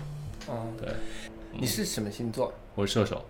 [0.49, 0.93] 哦，对，
[1.51, 2.53] 你是什么星座？
[2.75, 3.25] 我是射手，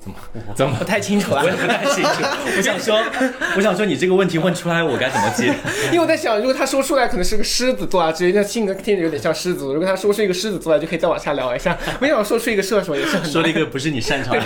[0.78, 2.10] 不太清楚啊我，也 不太清楚。
[2.56, 2.98] 我想说，
[3.56, 5.52] 我想说，你这个问题问出来，我该怎么接？
[5.86, 9.66] 因为我在想，如果他说出来可能是个狮子座啊，之类，那性格听着有点像狮子。
[9.66, 11.76] 如果他说出一个狮子座来，就可以再往下聊一下。
[12.00, 14.42] 没想到说出一个射手也是很说了一个不是你擅长的。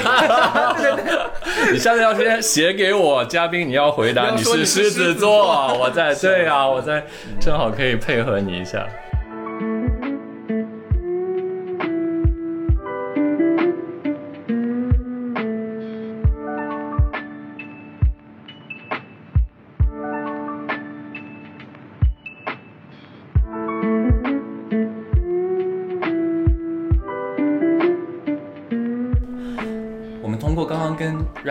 [1.72, 7.04] 你下次要先写给我嘉宾，你要回答你是狮子座我在对啊，我在
[7.40, 8.84] 正好可以配合你一下。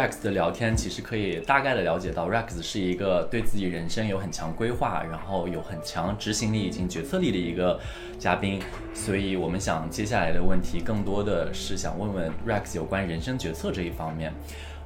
[0.04, 7.80] Rex 的聊天，其实可以大概的了解到，Rex 是一个对自己人生有很强规划，然后有很强执行力以及决策力的一个
[8.20, 8.62] 嘉宾。
[8.94, 14.34] 所以我们想接下来的问题，更多的是想问问 Rex 有关人生决策这一方面。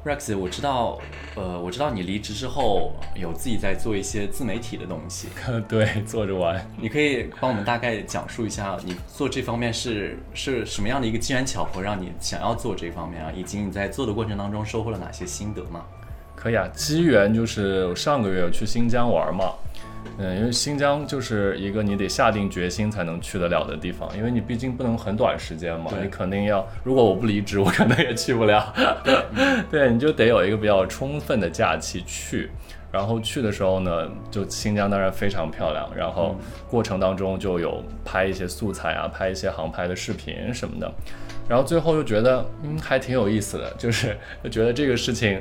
[0.08, 0.98] Rex，我知道，
[1.36, 5.28] 呃，我知道你离职之后有自己在做一些自媒体的东西，
[5.68, 6.66] 对，做着玩。
[6.80, 13.30] 你可以帮我们大概讲述一下，你做这方面是是什么样的一个机缘巧合，让你想要做这方面啊？
[13.36, 15.82] 以及你在做的过程当中收获了哪些心得吗？
[16.36, 19.52] 可以啊，机缘就是我上个月我去新疆玩嘛，
[20.18, 28.74] 嗯，因为新疆就是一个你得下定决心才能去得了的地方，因为你毕竟不能很短时间嘛，你肯定要，如果我不离职，我可能也去不了，
[29.70, 32.50] 对，你就得有一个比较充分的假期去。
[32.90, 36.36] 然后去的时候呢，就新疆当然非常漂亮，然后
[36.70, 40.92] 过程当中就有拍一些素材啊，拍一些航拍的视频什么的，
[41.50, 45.40] 然后最后又觉得嗯还挺有意思的，就是就觉得这个事情。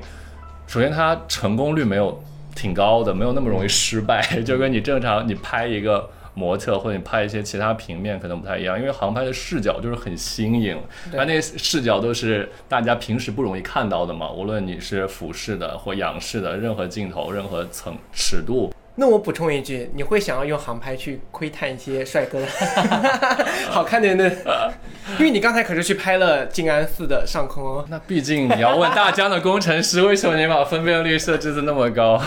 [0.66, 2.20] 首先它成功率没有
[2.56, 10.76] 挺高的，没有那么容易失败， 就跟你正常你拍一个模特或者你拍一些其他平面可能不太一样，因为航拍的视角就是很新颖，
[11.10, 11.18] 对。
[11.18, 22.46] 它那视角都是大家平时不容易看到的嘛，无论你是俯视的或仰视的，任何镜头、任何层尺度，那我补充一句，你会想要用航拍去窥探一些帅哥的
[23.70, 24.72] 好看的人的，
[25.18, 27.84] 因为你刚才可是去拍了静安寺的上空哦。
[27.90, 32.18] 那毕竟你要问大疆的工程师，为什么你把分辨率设置的那么高？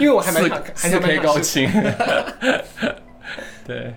[0.00, 1.70] 因为我还蛮想，还四 K 高清。
[3.66, 3.92] 对，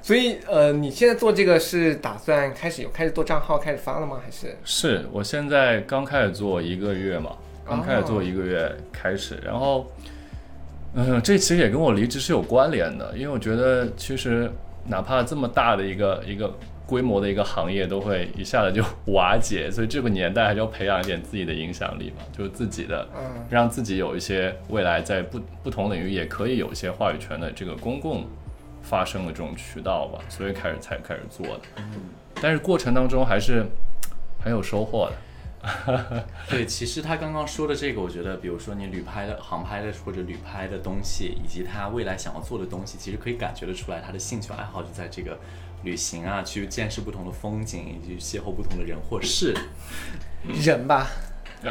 [0.00, 4.18] 所以呃，你现在做这个是打算开始有开始做账号开始发了吗？
[4.24, 7.32] 还是是我现在刚开始做一个月嘛，
[7.68, 9.90] 刚开始做一个月开始，然后，
[10.98, 14.50] 嗯、这其实也跟我离职是有关联的，因为我觉得其实
[14.86, 16.52] 哪怕这么大的一个一个
[16.86, 18.82] 规模的一个行业都会一下子就
[19.12, 28.24] 瓦解，所以这个年代还是要培养一点自己的影响力嘛，就是自己的，嗯让自己有一些未来在不不同领域也可以有一些话语权的这个公共
[28.80, 31.60] 发声的这种渠道吧，所以开始才开始做的。
[32.40, 33.66] 但是过程当中还是
[34.40, 35.12] 很有收获的。
[36.48, 45.38] 对，其实他刚刚说的这个，我觉得，比如说你旅拍的、航拍的或者旅拍的东西，以及他未来想要做的东西，其实可以感觉得出来，他的兴趣爱好就在这个
[45.82, 49.54] 旅行啊，去见识不同的风景，以及邂逅不同的人或事。
[50.44, 51.08] 人吧？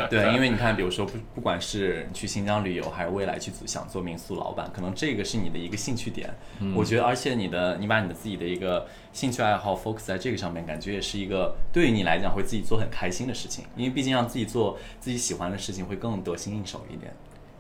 [0.10, 6.34] 对，因为你看，比如说不不管是去新疆旅游，还是未来去做想做民宿老板，可能这个是你的一个兴趣点。
[6.76, 13.64] 我觉得，而且你的你把你的自己的一个兴趣爱好 focus 在这个上面，感觉也是一个对于你来讲会自己做很开心的事情。
[13.76, 17.14] 因为毕竟让自己做自己喜欢的事情，会更得心应手一点。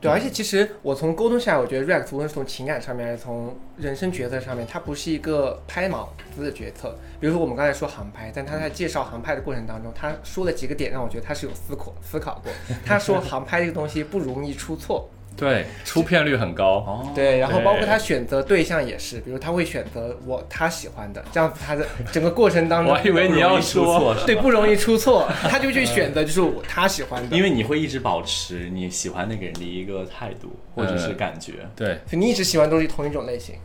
[0.05, 6.95] 对，而且其实我从沟通下来，我觉得 Rex 无论是从情感上面，还是从人生决策上面，他不是一个拍脑子的决策。
[7.19, 12.51] 比如说我们刚才说航拍，但他在介绍航拍的过程当中，他说了几个点，让我觉得他是有思考思考过。
[12.85, 16.77] 他说航拍这个东西不容易出错，对，出片率很高。
[16.77, 23.85] 哦，对，然后包括他选择对象也是，比如他会选择我他喜欢的，这样子他的整个过程当中，我还以为你要说。
[23.85, 31.53] 错，对不容易出错， 他就去选择就是我他喜欢的，因为你会一直保持你喜欢那个人的一个态度或者是感觉。
[31.75, 33.55] 对，所以你一直喜欢都是同一种类型。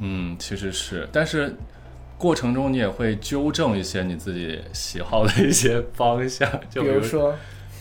[0.00, 1.54] 嗯，其实是，但是
[2.18, 7.34] 过程中你也会纠正一些你自己喜好的一些方向，就比如说，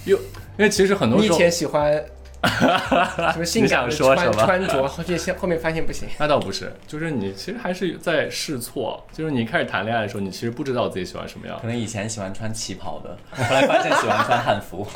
[0.06, 0.18] 又
[0.58, 2.04] 因为其实很多时候，你以前喜欢
[2.44, 6.08] 什么性感的穿什么穿着，后面现后面发现不行。
[6.18, 11.68] 那倒不是，就是你其实还是在试错，就是你开始谈恋爱的时候，你其实不知道自己喜欢什么样可。
[11.68, 14.88] 能以前喜欢穿旗袍的，后来发现喜欢穿汉服。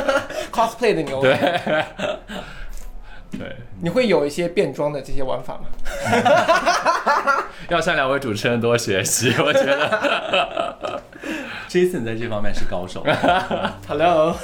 [0.50, 1.36] cosplay 的牛，对，
[3.38, 5.66] 对，你会有一些变装的这些玩法吗
[7.68, 11.02] 要向两位主持人多学习，我觉得。
[11.68, 13.04] Jason 在这方面是高手。
[13.88, 14.36] ？Hello，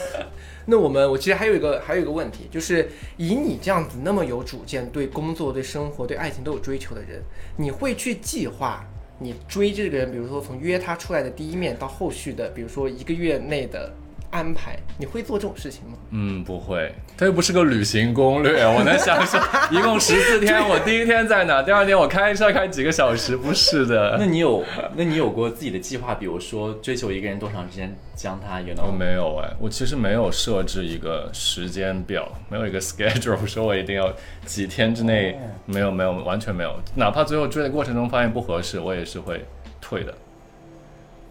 [0.66, 7.22] 那我们我其实还有一个还有一个问题，就是以你这样子那么有主见，对工作、对生活、对爱情都有追求的人，
[7.56, 8.86] 你会去计划
[9.18, 13.92] 你追这个人，比如说从约他出来的第一面到后续的，比如说一个月内的
[14.30, 15.98] 安排，你会做这种事情吗？
[16.10, 24.16] 嗯，不会，它又不是个旅行攻略，我能想象一共十四天，我第一天在哪，第二天我开车开几个小时，不是的。
[24.18, 24.64] 那你有，
[24.94, 26.14] 那你有过自己的计划？
[26.14, 28.96] 比如说追求一个人多长时间，将他，you 我 know？
[28.96, 34.12] 没有哎，我其实没有设置一个时间表，没有一个 schedule，说我一定要
[34.46, 36.72] 几天之内，没有没有，完全没有。
[36.94, 39.44] 哪怕最后追的过程中发现不合适，我也是会
[39.80, 40.14] 退的。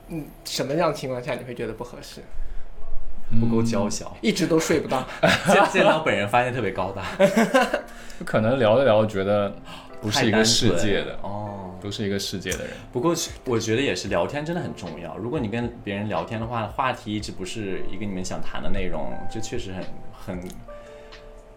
[0.10, 2.22] 嗯，什么样情况下你会觉得不合适？
[3.40, 5.06] 不够娇小，一直都睡不到。
[5.52, 7.04] 见见到本人发现特别高大，
[8.26, 9.54] 可能聊着聊着觉得
[10.02, 11.56] 不是一个世界的，哦。
[11.82, 12.72] 不是一个世界的人。
[12.92, 13.16] 不过
[13.46, 15.16] 我觉得也是，聊天真的很重要。
[15.16, 20.50] 如果你跟别人聊天的话，话题一直不是一个你们想谈的内容，这确实很很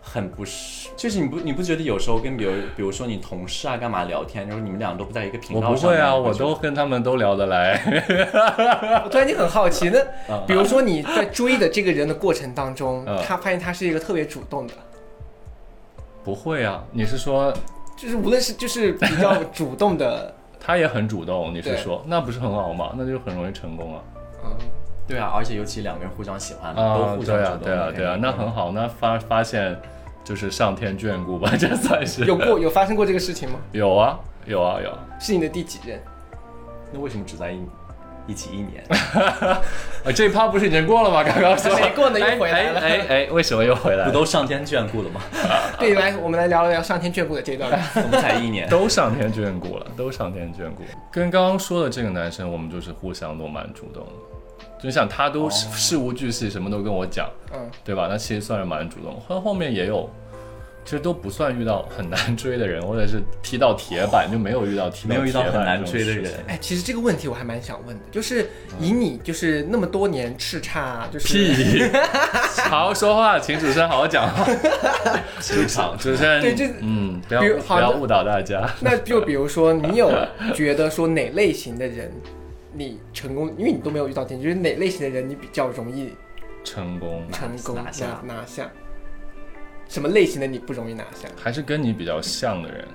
[0.02, 0.90] 很不是。
[0.96, 7.80] 就是你不你不觉得有时候跟比如比如说你同事啊干嘛聊天，就是你们俩都不在一个频我道上我，不会啊，我都跟他们都聊得来。
[9.04, 14.74] 我突然间很好奇，那 嗯比如说你在追的这个人的过程当中，嗯他发现他是一个特别主动的，
[16.24, 17.52] 不会啊，你是说
[17.96, 21.54] 就是无论是就是比较 主动的，他也很主动？
[21.54, 22.92] 你是说那不是很好吗？
[22.96, 24.00] 那就很容易成功啊。
[24.44, 24.50] 嗯，
[25.06, 28.50] 对啊，而且尤其两个人互相喜欢，都啊，互相对啊主，动对啊，对啊，那很。
[28.52, 29.76] 好，那发发现
[30.24, 33.58] 就是上天眷顾吧， 这算是有过有发生过这个事情吗？
[33.72, 34.98] 有啊，有啊，有啊。
[35.20, 36.00] 是你的第几任？
[36.92, 37.60] 那为什么只在一
[38.28, 38.84] 一起一年？
[40.04, 41.24] 啊，这一趴不是已经过了吗？
[41.24, 44.06] 刚刚说 没过呢又回来了哎哎哎，为什么又回来了？
[44.06, 45.20] 不都上天眷顾了吗？
[45.78, 47.70] 对，来，我们来聊一聊上天眷顾的这段。
[47.96, 50.84] 我们才一年，都上天眷顾了，都上天眷顾。
[51.10, 54.12] 跟刚刚说的这个男生，我们就是互相都蛮主动的。
[54.82, 58.08] 就像他都事事无巨细，什么都跟我讲，嗯，对吧？
[58.10, 59.20] 那其实算是蛮主动。
[59.28, 60.10] 后后面也有
[60.84, 66.32] 其实都不算遇到很难追的人，或者是踢到铁板就没有遇到踢没有遇到很难追的人。
[66.48, 71.84] 哎，其实这个问题我还蛮想问的，就是以你就是那么多年叱咤，就是屁！
[72.68, 74.44] 好好说话，请主持人好好讲话。
[75.40, 78.68] 出场主持人，对就嗯，不要不要误导大家。
[78.80, 80.10] 那就比如说，你有
[80.52, 82.10] 觉得说哪类型的人
[82.72, 86.14] 你成功，因为你都没有遇到，你觉得哪类型的人你比较容易
[86.64, 88.70] 成功成功拿下拿拿下？
[89.88, 91.28] 什么类型的你不容易拿下？
[91.36, 92.86] 还是跟你比较像的人，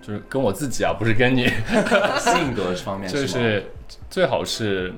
[0.00, 1.46] 就是跟我自己啊，不是跟你，
[2.18, 3.64] 性格方面就是
[4.08, 4.94] 最好是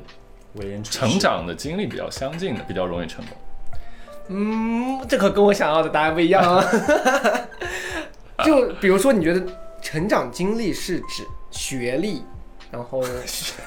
[0.55, 3.37] 为人处成长的经历比较相近的，比较容易成功。
[4.29, 6.65] 嗯，这可跟我想要的答案不一样啊。
[8.45, 9.43] 就比如说，你觉得
[9.83, 12.23] 成长经历是指学历，
[12.71, 13.03] 然后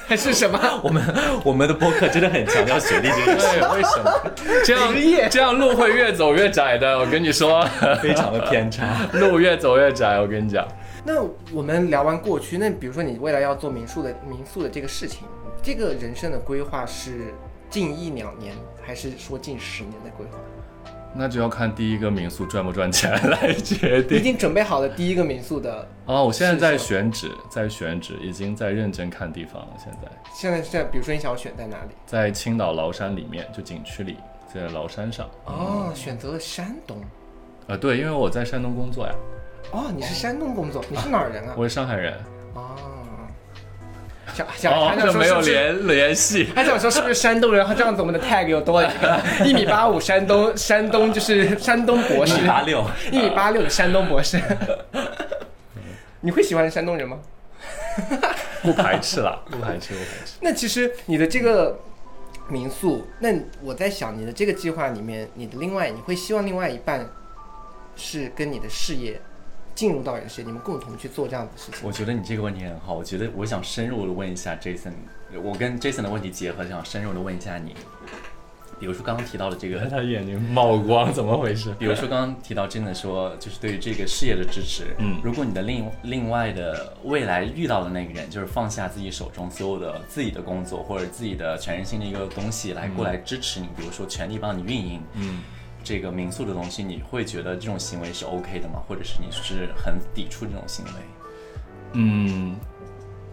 [0.06, 0.58] 还 是什么？
[0.82, 1.02] 我们
[1.44, 4.32] 我们的播客真的很强调学历这件事， 对，为什么
[4.64, 6.98] 这职 业样这样路会越走越窄的？
[6.98, 7.66] 我跟你说，
[8.00, 9.06] 非常的偏差。
[9.14, 10.20] 路越走越窄。
[10.20, 10.66] 我跟你讲，
[11.04, 11.22] 那
[11.52, 15.26] 我们聊完过去，那比如说你未来要做民宿的民宿的这个事情，
[15.62, 17.34] 这个人生的规划是
[17.68, 20.38] 近一两年，还是说近十年的规划？
[21.14, 24.22] 那就要看第一个民宿赚不赚钱来决定已。
[24.22, 29.68] 经准备好了第一个民宿的，哦，我现在在选址，在选址，已经在认真看地方了。
[29.78, 31.90] 现在现在现在，比如说你想要选在哪里？
[32.06, 34.16] 在青岛崂山里面，就景区里，
[34.52, 35.28] 在崂山上。
[35.44, 36.96] 哦，选择了山东。
[37.66, 39.14] 呃，对，因为我在山东工作呀，
[39.70, 41.54] 哦，你是山东工作，你是哪儿人啊？
[41.56, 42.14] 我是上海人。
[42.54, 42.76] 哦，
[44.34, 46.48] 想想哦还，想这没有联联系。
[46.54, 47.66] 还想说是不是山东人？
[47.76, 54.40] 这样子我们的 tag 又多了一个一米八五山东山东就是山东博士一米，八六，一米八六的山东博士。
[56.20, 57.18] 你会喜欢山东人吗？
[58.62, 60.38] 不排斥啦，不排斥，不排斥。
[60.40, 61.78] 那其实你的这个
[62.48, 63.28] 民宿，那
[63.62, 67.06] 我在想你的这个计划里面，你的另外你会希望另外一半
[67.96, 69.20] 是跟你的事业
[69.74, 71.80] 进入到你的事业，你们共同去做这样的事情。
[71.82, 72.94] 我觉得你这个问题很好。
[72.94, 74.92] 我觉得我想深入的问一下 Jason，
[75.42, 77.74] 我跟 Jason 的问题结合，想深入的问一下你。
[78.80, 81.72] 比如说刚刚提到的这个他眼睛冒光，怎么回事？
[81.78, 95.42] 比如说刚刚提到真的说，就是对于这个事业的支持，嗯如果你的另另外的未来遇到的那个人，就是放下自己手中所有的自己的工作或者自己的全身心的一个东西来过来支持你，比如说全力帮你运营，嗯，
[95.82, 98.82] 这个民宿的东西，你会觉得这种行为是 OK 的吗？
[98.86, 100.90] 或者是你是很抵触这种行为？
[101.94, 102.56] 嗯，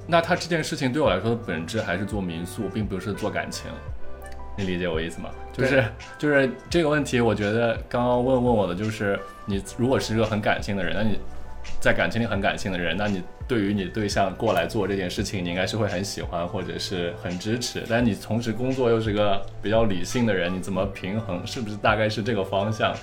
[0.06, 3.72] 那他这件事情对我来说的本质还是做民宿，并不是做感情。
[4.58, 5.30] 你理解我意思吗？
[5.54, 5.84] 就是
[6.18, 11.18] 就是这个问题，我觉得刚刚问问我的就是，你如果是一个很感性的人，那你
[11.80, 17.84] 在感情里很感性的人，那你对于你对象过来做这件事情，你应该是会很喜欢或者是很支持。
[17.89, 21.45] 但你同时工作又是个比较理性的人，你怎么平衡？
[21.47, 22.95] 是不是大概是这个方向？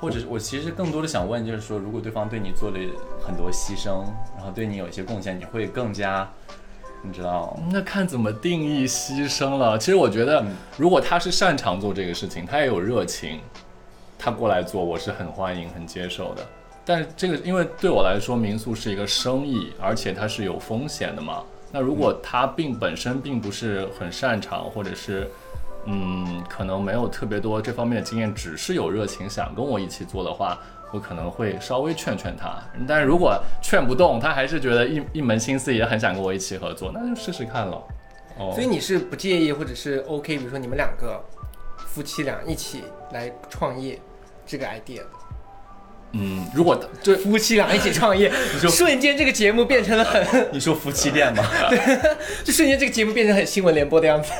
[0.00, 2.78] 或者是我其实更多的想问，就是说，如果对方对你做了
[3.20, 4.04] 很多牺牲，
[4.36, 6.30] 然后对你有一些贡献，你会更加，
[7.02, 9.76] 你知道，那看怎么定义牺牲了。
[9.76, 10.46] 其实我觉得，
[10.76, 13.40] 如果他是擅长做这个事情，他也有热情，
[14.16, 16.46] 他过来做，我是很欢迎、很接受的。
[16.88, 21.42] 但是这个，因为对我来说，民宿是一个生意，而且它是有风险的嘛。
[21.70, 25.30] 那如果他并本身并不是很擅长，或者是
[25.84, 30.58] 嗯，可能没有特别多这方面的经验，只是有热情想跟我一起做的话，
[30.90, 32.58] 我可能会稍微劝劝他。
[32.88, 37.82] 但是如果劝不动，他还是觉得一一门心思也很想跟我一起合作，那就试试看了。
[38.38, 41.22] 哦，所以你是不介意，或者是 OK，比如说你们两个
[41.76, 44.00] 夫妻俩一起来创业
[44.46, 45.17] 这个 idea 的。
[46.12, 48.30] 嗯，如果就夫妻俩一起创业，
[48.68, 51.44] 瞬间这个节目变成了很， 你说夫妻店吗？
[51.68, 51.78] 对
[52.44, 54.32] 就瞬间这个节目变成很新闻联播的样子。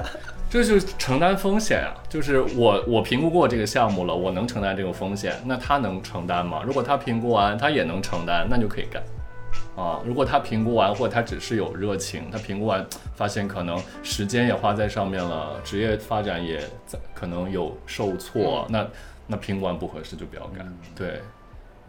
[0.50, 6.62] 这就是承担风险啊，就是我我评估过这个项目了，我能承担这个风险，那他能承担吗？
[6.64, 9.02] 如果他评估完他也能承担，那就可以干。
[9.74, 18.86] 啊，如果他评估完，或者他只是有热情，他评估完发现可能时间也花在上面了，职业发展也在可能有受挫，那
[19.26, 20.72] 那评估完不合适就不要干。
[20.94, 21.20] 对，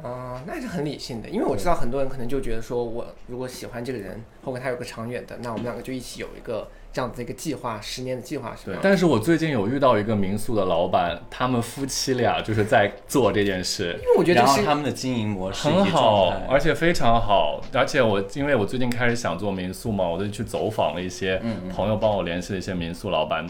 [0.03, 8.73] 啊、那是很理性的，因为我知道很多人可能就觉得说，我如果喜欢这个人，后面他有个长远的，那我们两个就一起有一个这样子的一个计划，十年的计划是吧？。
[8.73, 17.61] 对但是我最近有遇到一个民宿的老板，他们夫妻俩就是在做这件事，因为我觉得然后这是他们的经营模式很好，而且非常好。
[17.73, 21.41] 而且我因为我最近开始想做民宿嘛，我就去走访了一些
[21.73, 23.47] 朋友，帮我联系了一些民宿老板。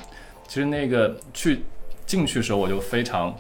[0.48, 1.64] 其实那个去
[2.06, 3.36] 进去的时候，我就非常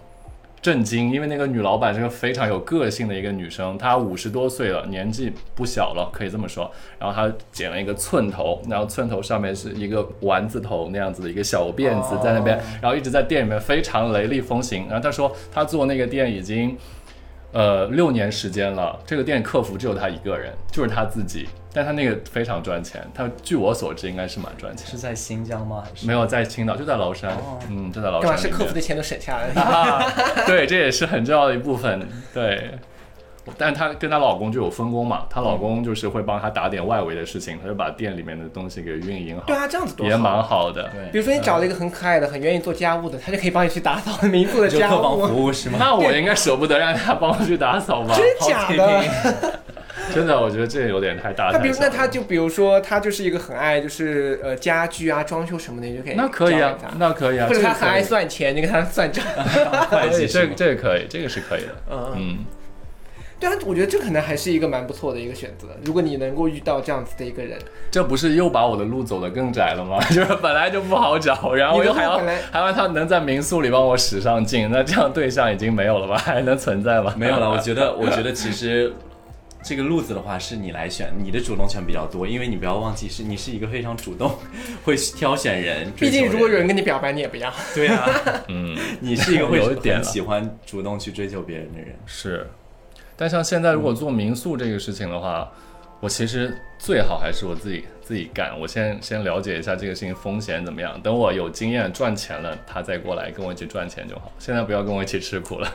[0.65, 6.71] 震惊，因为那个女老板是个非常有个性的一个女生，她五十多岁了，年纪不小了，可以这么说。
[6.97, 14.87] 然后她剪了一个寸头，然后寸头上面是一个丸子头那样子的一个小辫子在那边，然后一直在店里面非常雷厉风行。
[14.87, 16.75] 然后她说她做那个店已经。
[17.51, 24.87] 呃六年时间了，这个店客服只有她一个人，就是她自己，但他那个非常赚钱，他据我所知应该是蛮赚钱。
[24.87, 25.83] 是在新疆吗？
[25.83, 28.49] 还是没有在青岛，就在崂山，哦嗯，就在崂干嘛山。
[28.49, 29.61] 是客服的钱都省下来了？
[29.61, 30.13] 啊，
[30.47, 32.07] 对，这也是很重要的一部分。
[32.33, 32.71] 对，
[33.57, 40.71] 但她跟她老公就有分工嘛，她老公就是会帮她打点外围的事情，她就把店里面的东西给运营好，对啊，这样子多也蛮好。
[40.71, 40.89] 的。
[40.93, 45.27] 对，比如说你找了一个很可爱的、很愿意做家务的，他就可以帮你去打扫民宿的家务客房务。
[45.27, 45.77] 服务是吗？
[45.77, 48.15] 那我应该舍不得让他帮我去打扫吧？
[48.15, 49.03] 真假的？
[50.13, 59.23] 真的，我觉得这有点太大他比如那他就比如说他就是一个很爱就是呃家具啊装修什么的，你就可以那可以啊那可以啊， 或者他很爱算钱，你给他算账。
[59.89, 61.75] 会计这个这个可以，这个是可以的。
[61.91, 62.37] 嗯，嗯，
[63.39, 65.67] 对啊，我觉得这可能还是一个蛮不错的一个选择。
[65.83, 67.57] 如果你能够遇到这样子的一个人，
[67.91, 69.99] 这不是又把我的路走得更窄了吗？
[70.09, 72.17] 就是本来就不好找，然后又还要
[72.51, 76.17] 还要他能在民宿里帮我使上劲，那这样对象已经没有了吧？
[76.17, 77.13] 还能存在吗？
[77.17, 78.91] 没有了，我觉得，我觉得其实
[79.65, 84.37] 这个路子的话是你来选，你的主动权比较多，因为你不要忘记是你是一个非常主动，
[84.83, 85.91] 会挑选人。
[85.97, 87.51] 毕竟如果有人跟你表白，你也不要。
[87.73, 88.07] 对啊，
[88.47, 91.95] 嗯， 你是一个会有一点喜欢主动去追求别人的人。
[92.05, 92.47] 是。
[93.17, 95.51] 但像现在如果做民宿这个事情的话，
[95.99, 98.59] 我其实最好还是我自己自己干。
[98.59, 104.31] 我先先了解一下这个事情风险怎么样，等我有经验赚钱了，他再过来跟我一起赚钱就好。
[104.37, 105.73] 现在不要跟我一起吃苦了。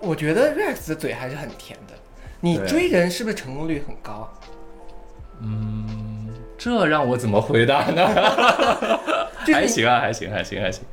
[0.00, 1.94] 我觉得 Rex 的嘴还是很甜的。
[2.40, 4.30] 你追人是不是成功率很高啊？
[6.56, 8.08] 这让我怎么回答呢？
[9.46, 10.84] 就是还行啊，还行，还行，还行。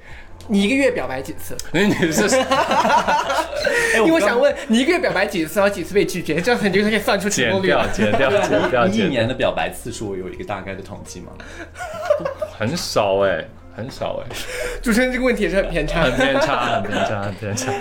[0.48, 1.58] 你一个月表白几次？
[1.72, 9.04] 那 你是哎 因为我想问你一个月表白几次，然后几次被拒绝，这样子你就可以算出成剪功率了。，掉剪掉，剪掉，你一。
[9.08, 11.32] 年的表白次数有一个大概的统计吗？
[12.58, 13.44] 很少哎，
[13.76, 14.36] 很少哎，
[14.84, 16.14] 主持人这个问题也是很偏差很。
[16.16, 17.72] 偏差，很偏差，很偏差。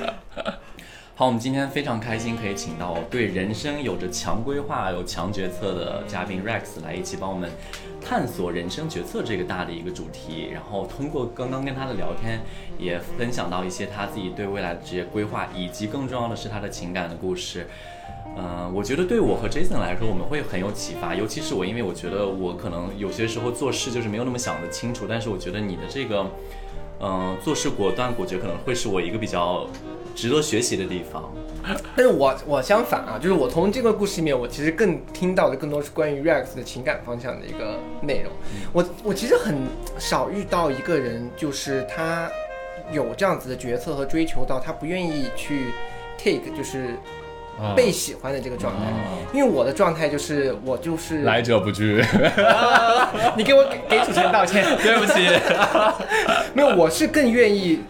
[1.17, 7.49] 好，我们今天非常开心可以请到对人生有着强规划、有强决策的嘉宾 Rex 来一起帮我们
[8.01, 10.49] 探索人生决策这个大的一个主题。
[10.53, 12.41] 然后通过刚刚跟他的聊天，
[12.81, 17.69] 也分享到一些他自己对未来的职业规划，以及更重要的是他的情感的故事。
[18.37, 21.15] 嗯、我觉得对我和 Jason 来说，我们会很有启发。
[21.15, 26.27] 尤其是我，因为我觉得我可能有些时候做事就是没有那么想得清楚，但是我觉得你的这个，
[26.99, 29.65] 嗯、做事果断果决，可能会是我一个比较
[30.15, 31.33] 值得学习的地方。
[31.97, 38.31] 但是我我相反啊，就是我从这个故事里面，我其实更听到的更多是关于 Rex 的情感方向的一个内容。
[38.73, 39.57] 我我其实很
[39.99, 42.31] 少遇到一个人，就是他
[42.93, 45.71] 有这样子的决策和追求到他不愿意去
[46.19, 46.97] take 就是
[47.59, 48.93] 啊被喜欢的这个状态。
[49.33, 52.05] 因为我的状态就是我就是来者不拒，
[53.39, 54.63] 你给我给给主持人道歉。
[54.83, 55.27] 对不起。
[56.53, 57.81] 没有，我是更愿意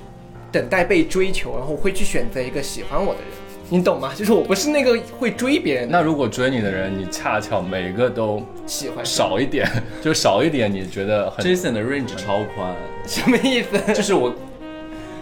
[0.54, 3.30] 等待被追求，然后会去选择一个喜欢我的人，
[3.68, 4.12] 你懂吗？
[4.14, 9.68] 就是我不是那个会追别人的，那如果追你的人，你恰巧每个都喜欢少一点，
[10.00, 12.72] 就少一点，你觉得很 Jason 的 range 超宽，
[13.04, 13.92] 什么意思？
[13.92, 14.32] 就是我，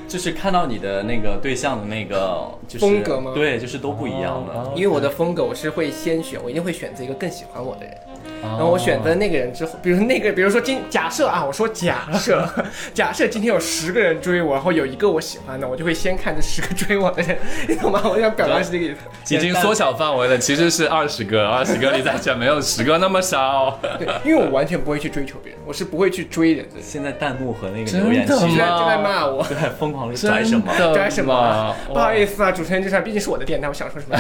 [0.06, 4.52] 就是看到你的那个对象的那个就是风格吗对，就是都不一样的。
[4.52, 7.94] 哦因为我的风格，我是会先选，我一定会选择一个更喜欢我的人。
[8.42, 12.46] 然然后我选择那个人之后，比如说那个，比如说今假设啊，我说假设，
[12.92, 17.38] 假设今天有十个人追我，然后有一个我喜欢的，我就会先看这十个追我的人，
[17.68, 18.02] 你懂吗？
[18.04, 19.34] 我想表达是这个意思。
[19.34, 23.78] 已经缩小范围了，其实是二十个，二十个里再选，没有十个那么少。
[23.98, 26.80] 对，因为我完全不会去追求别人，我是不会去追人的。
[26.80, 30.72] 现在弹幕和那个留言区现在吗就在骂我，在疯狂的拽什么？
[30.94, 34.16] 拽什么不好意思啊，主持人，就是毕竟是我的电台，我想说什么。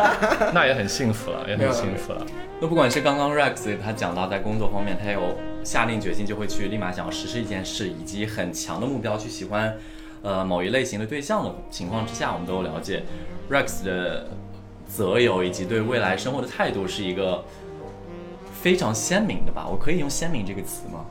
[0.54, 2.24] 那也很幸福了，也很幸福了。
[2.60, 9.76] 那不管是刚刚 Rex 他讲到在工作方面，他有下定决心就会去立马想要实施一件事，以及很强的目标去喜欢，
[10.22, 13.02] 呃某一类型的对象的情况之下，我们都有了解
[13.50, 14.28] Rex 的
[14.88, 17.44] 择友以及对未来生活的态度是一个
[18.66, 19.64] 非常鲜明的吧？
[19.70, 21.06] 我可以用鲜明这个词吗？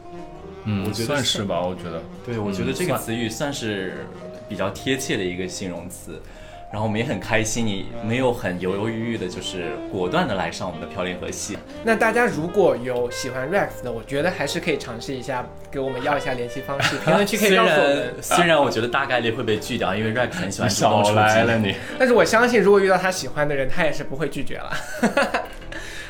[0.65, 2.03] 嗯，我觉得算是吧，我觉得。
[2.25, 4.05] 对，我觉得这个词语算是
[4.49, 6.21] 比较贴切的一个形容词。
[6.69, 11.57] 然后我们也很开心，你没有很犹犹豫豫的，就是果断的来上我们的漂联河系。
[11.85, 18.15] 那大家如果有喜欢 Rex 的，我觉得还是可以尝试一下，给我们要一下联系方式， 评论区可以告诉我们。
[18.21, 21.15] 虽然我觉得大概率会被拒掉，因为 Rex 很喜欢主动少出击。
[21.15, 24.71] 来了你，但是我相信，如果遇到他喜欢的人，他也是不会拒绝了。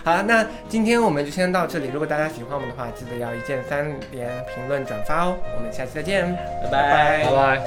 [0.06, 1.88] 好，那今天我们就先到这里。
[1.92, 5.36] 如果大家喜欢我们的话，记得要一键三连、评论、转发哦。
[5.58, 6.32] 我们下期再见，
[6.64, 7.60] 拜拜拜拜。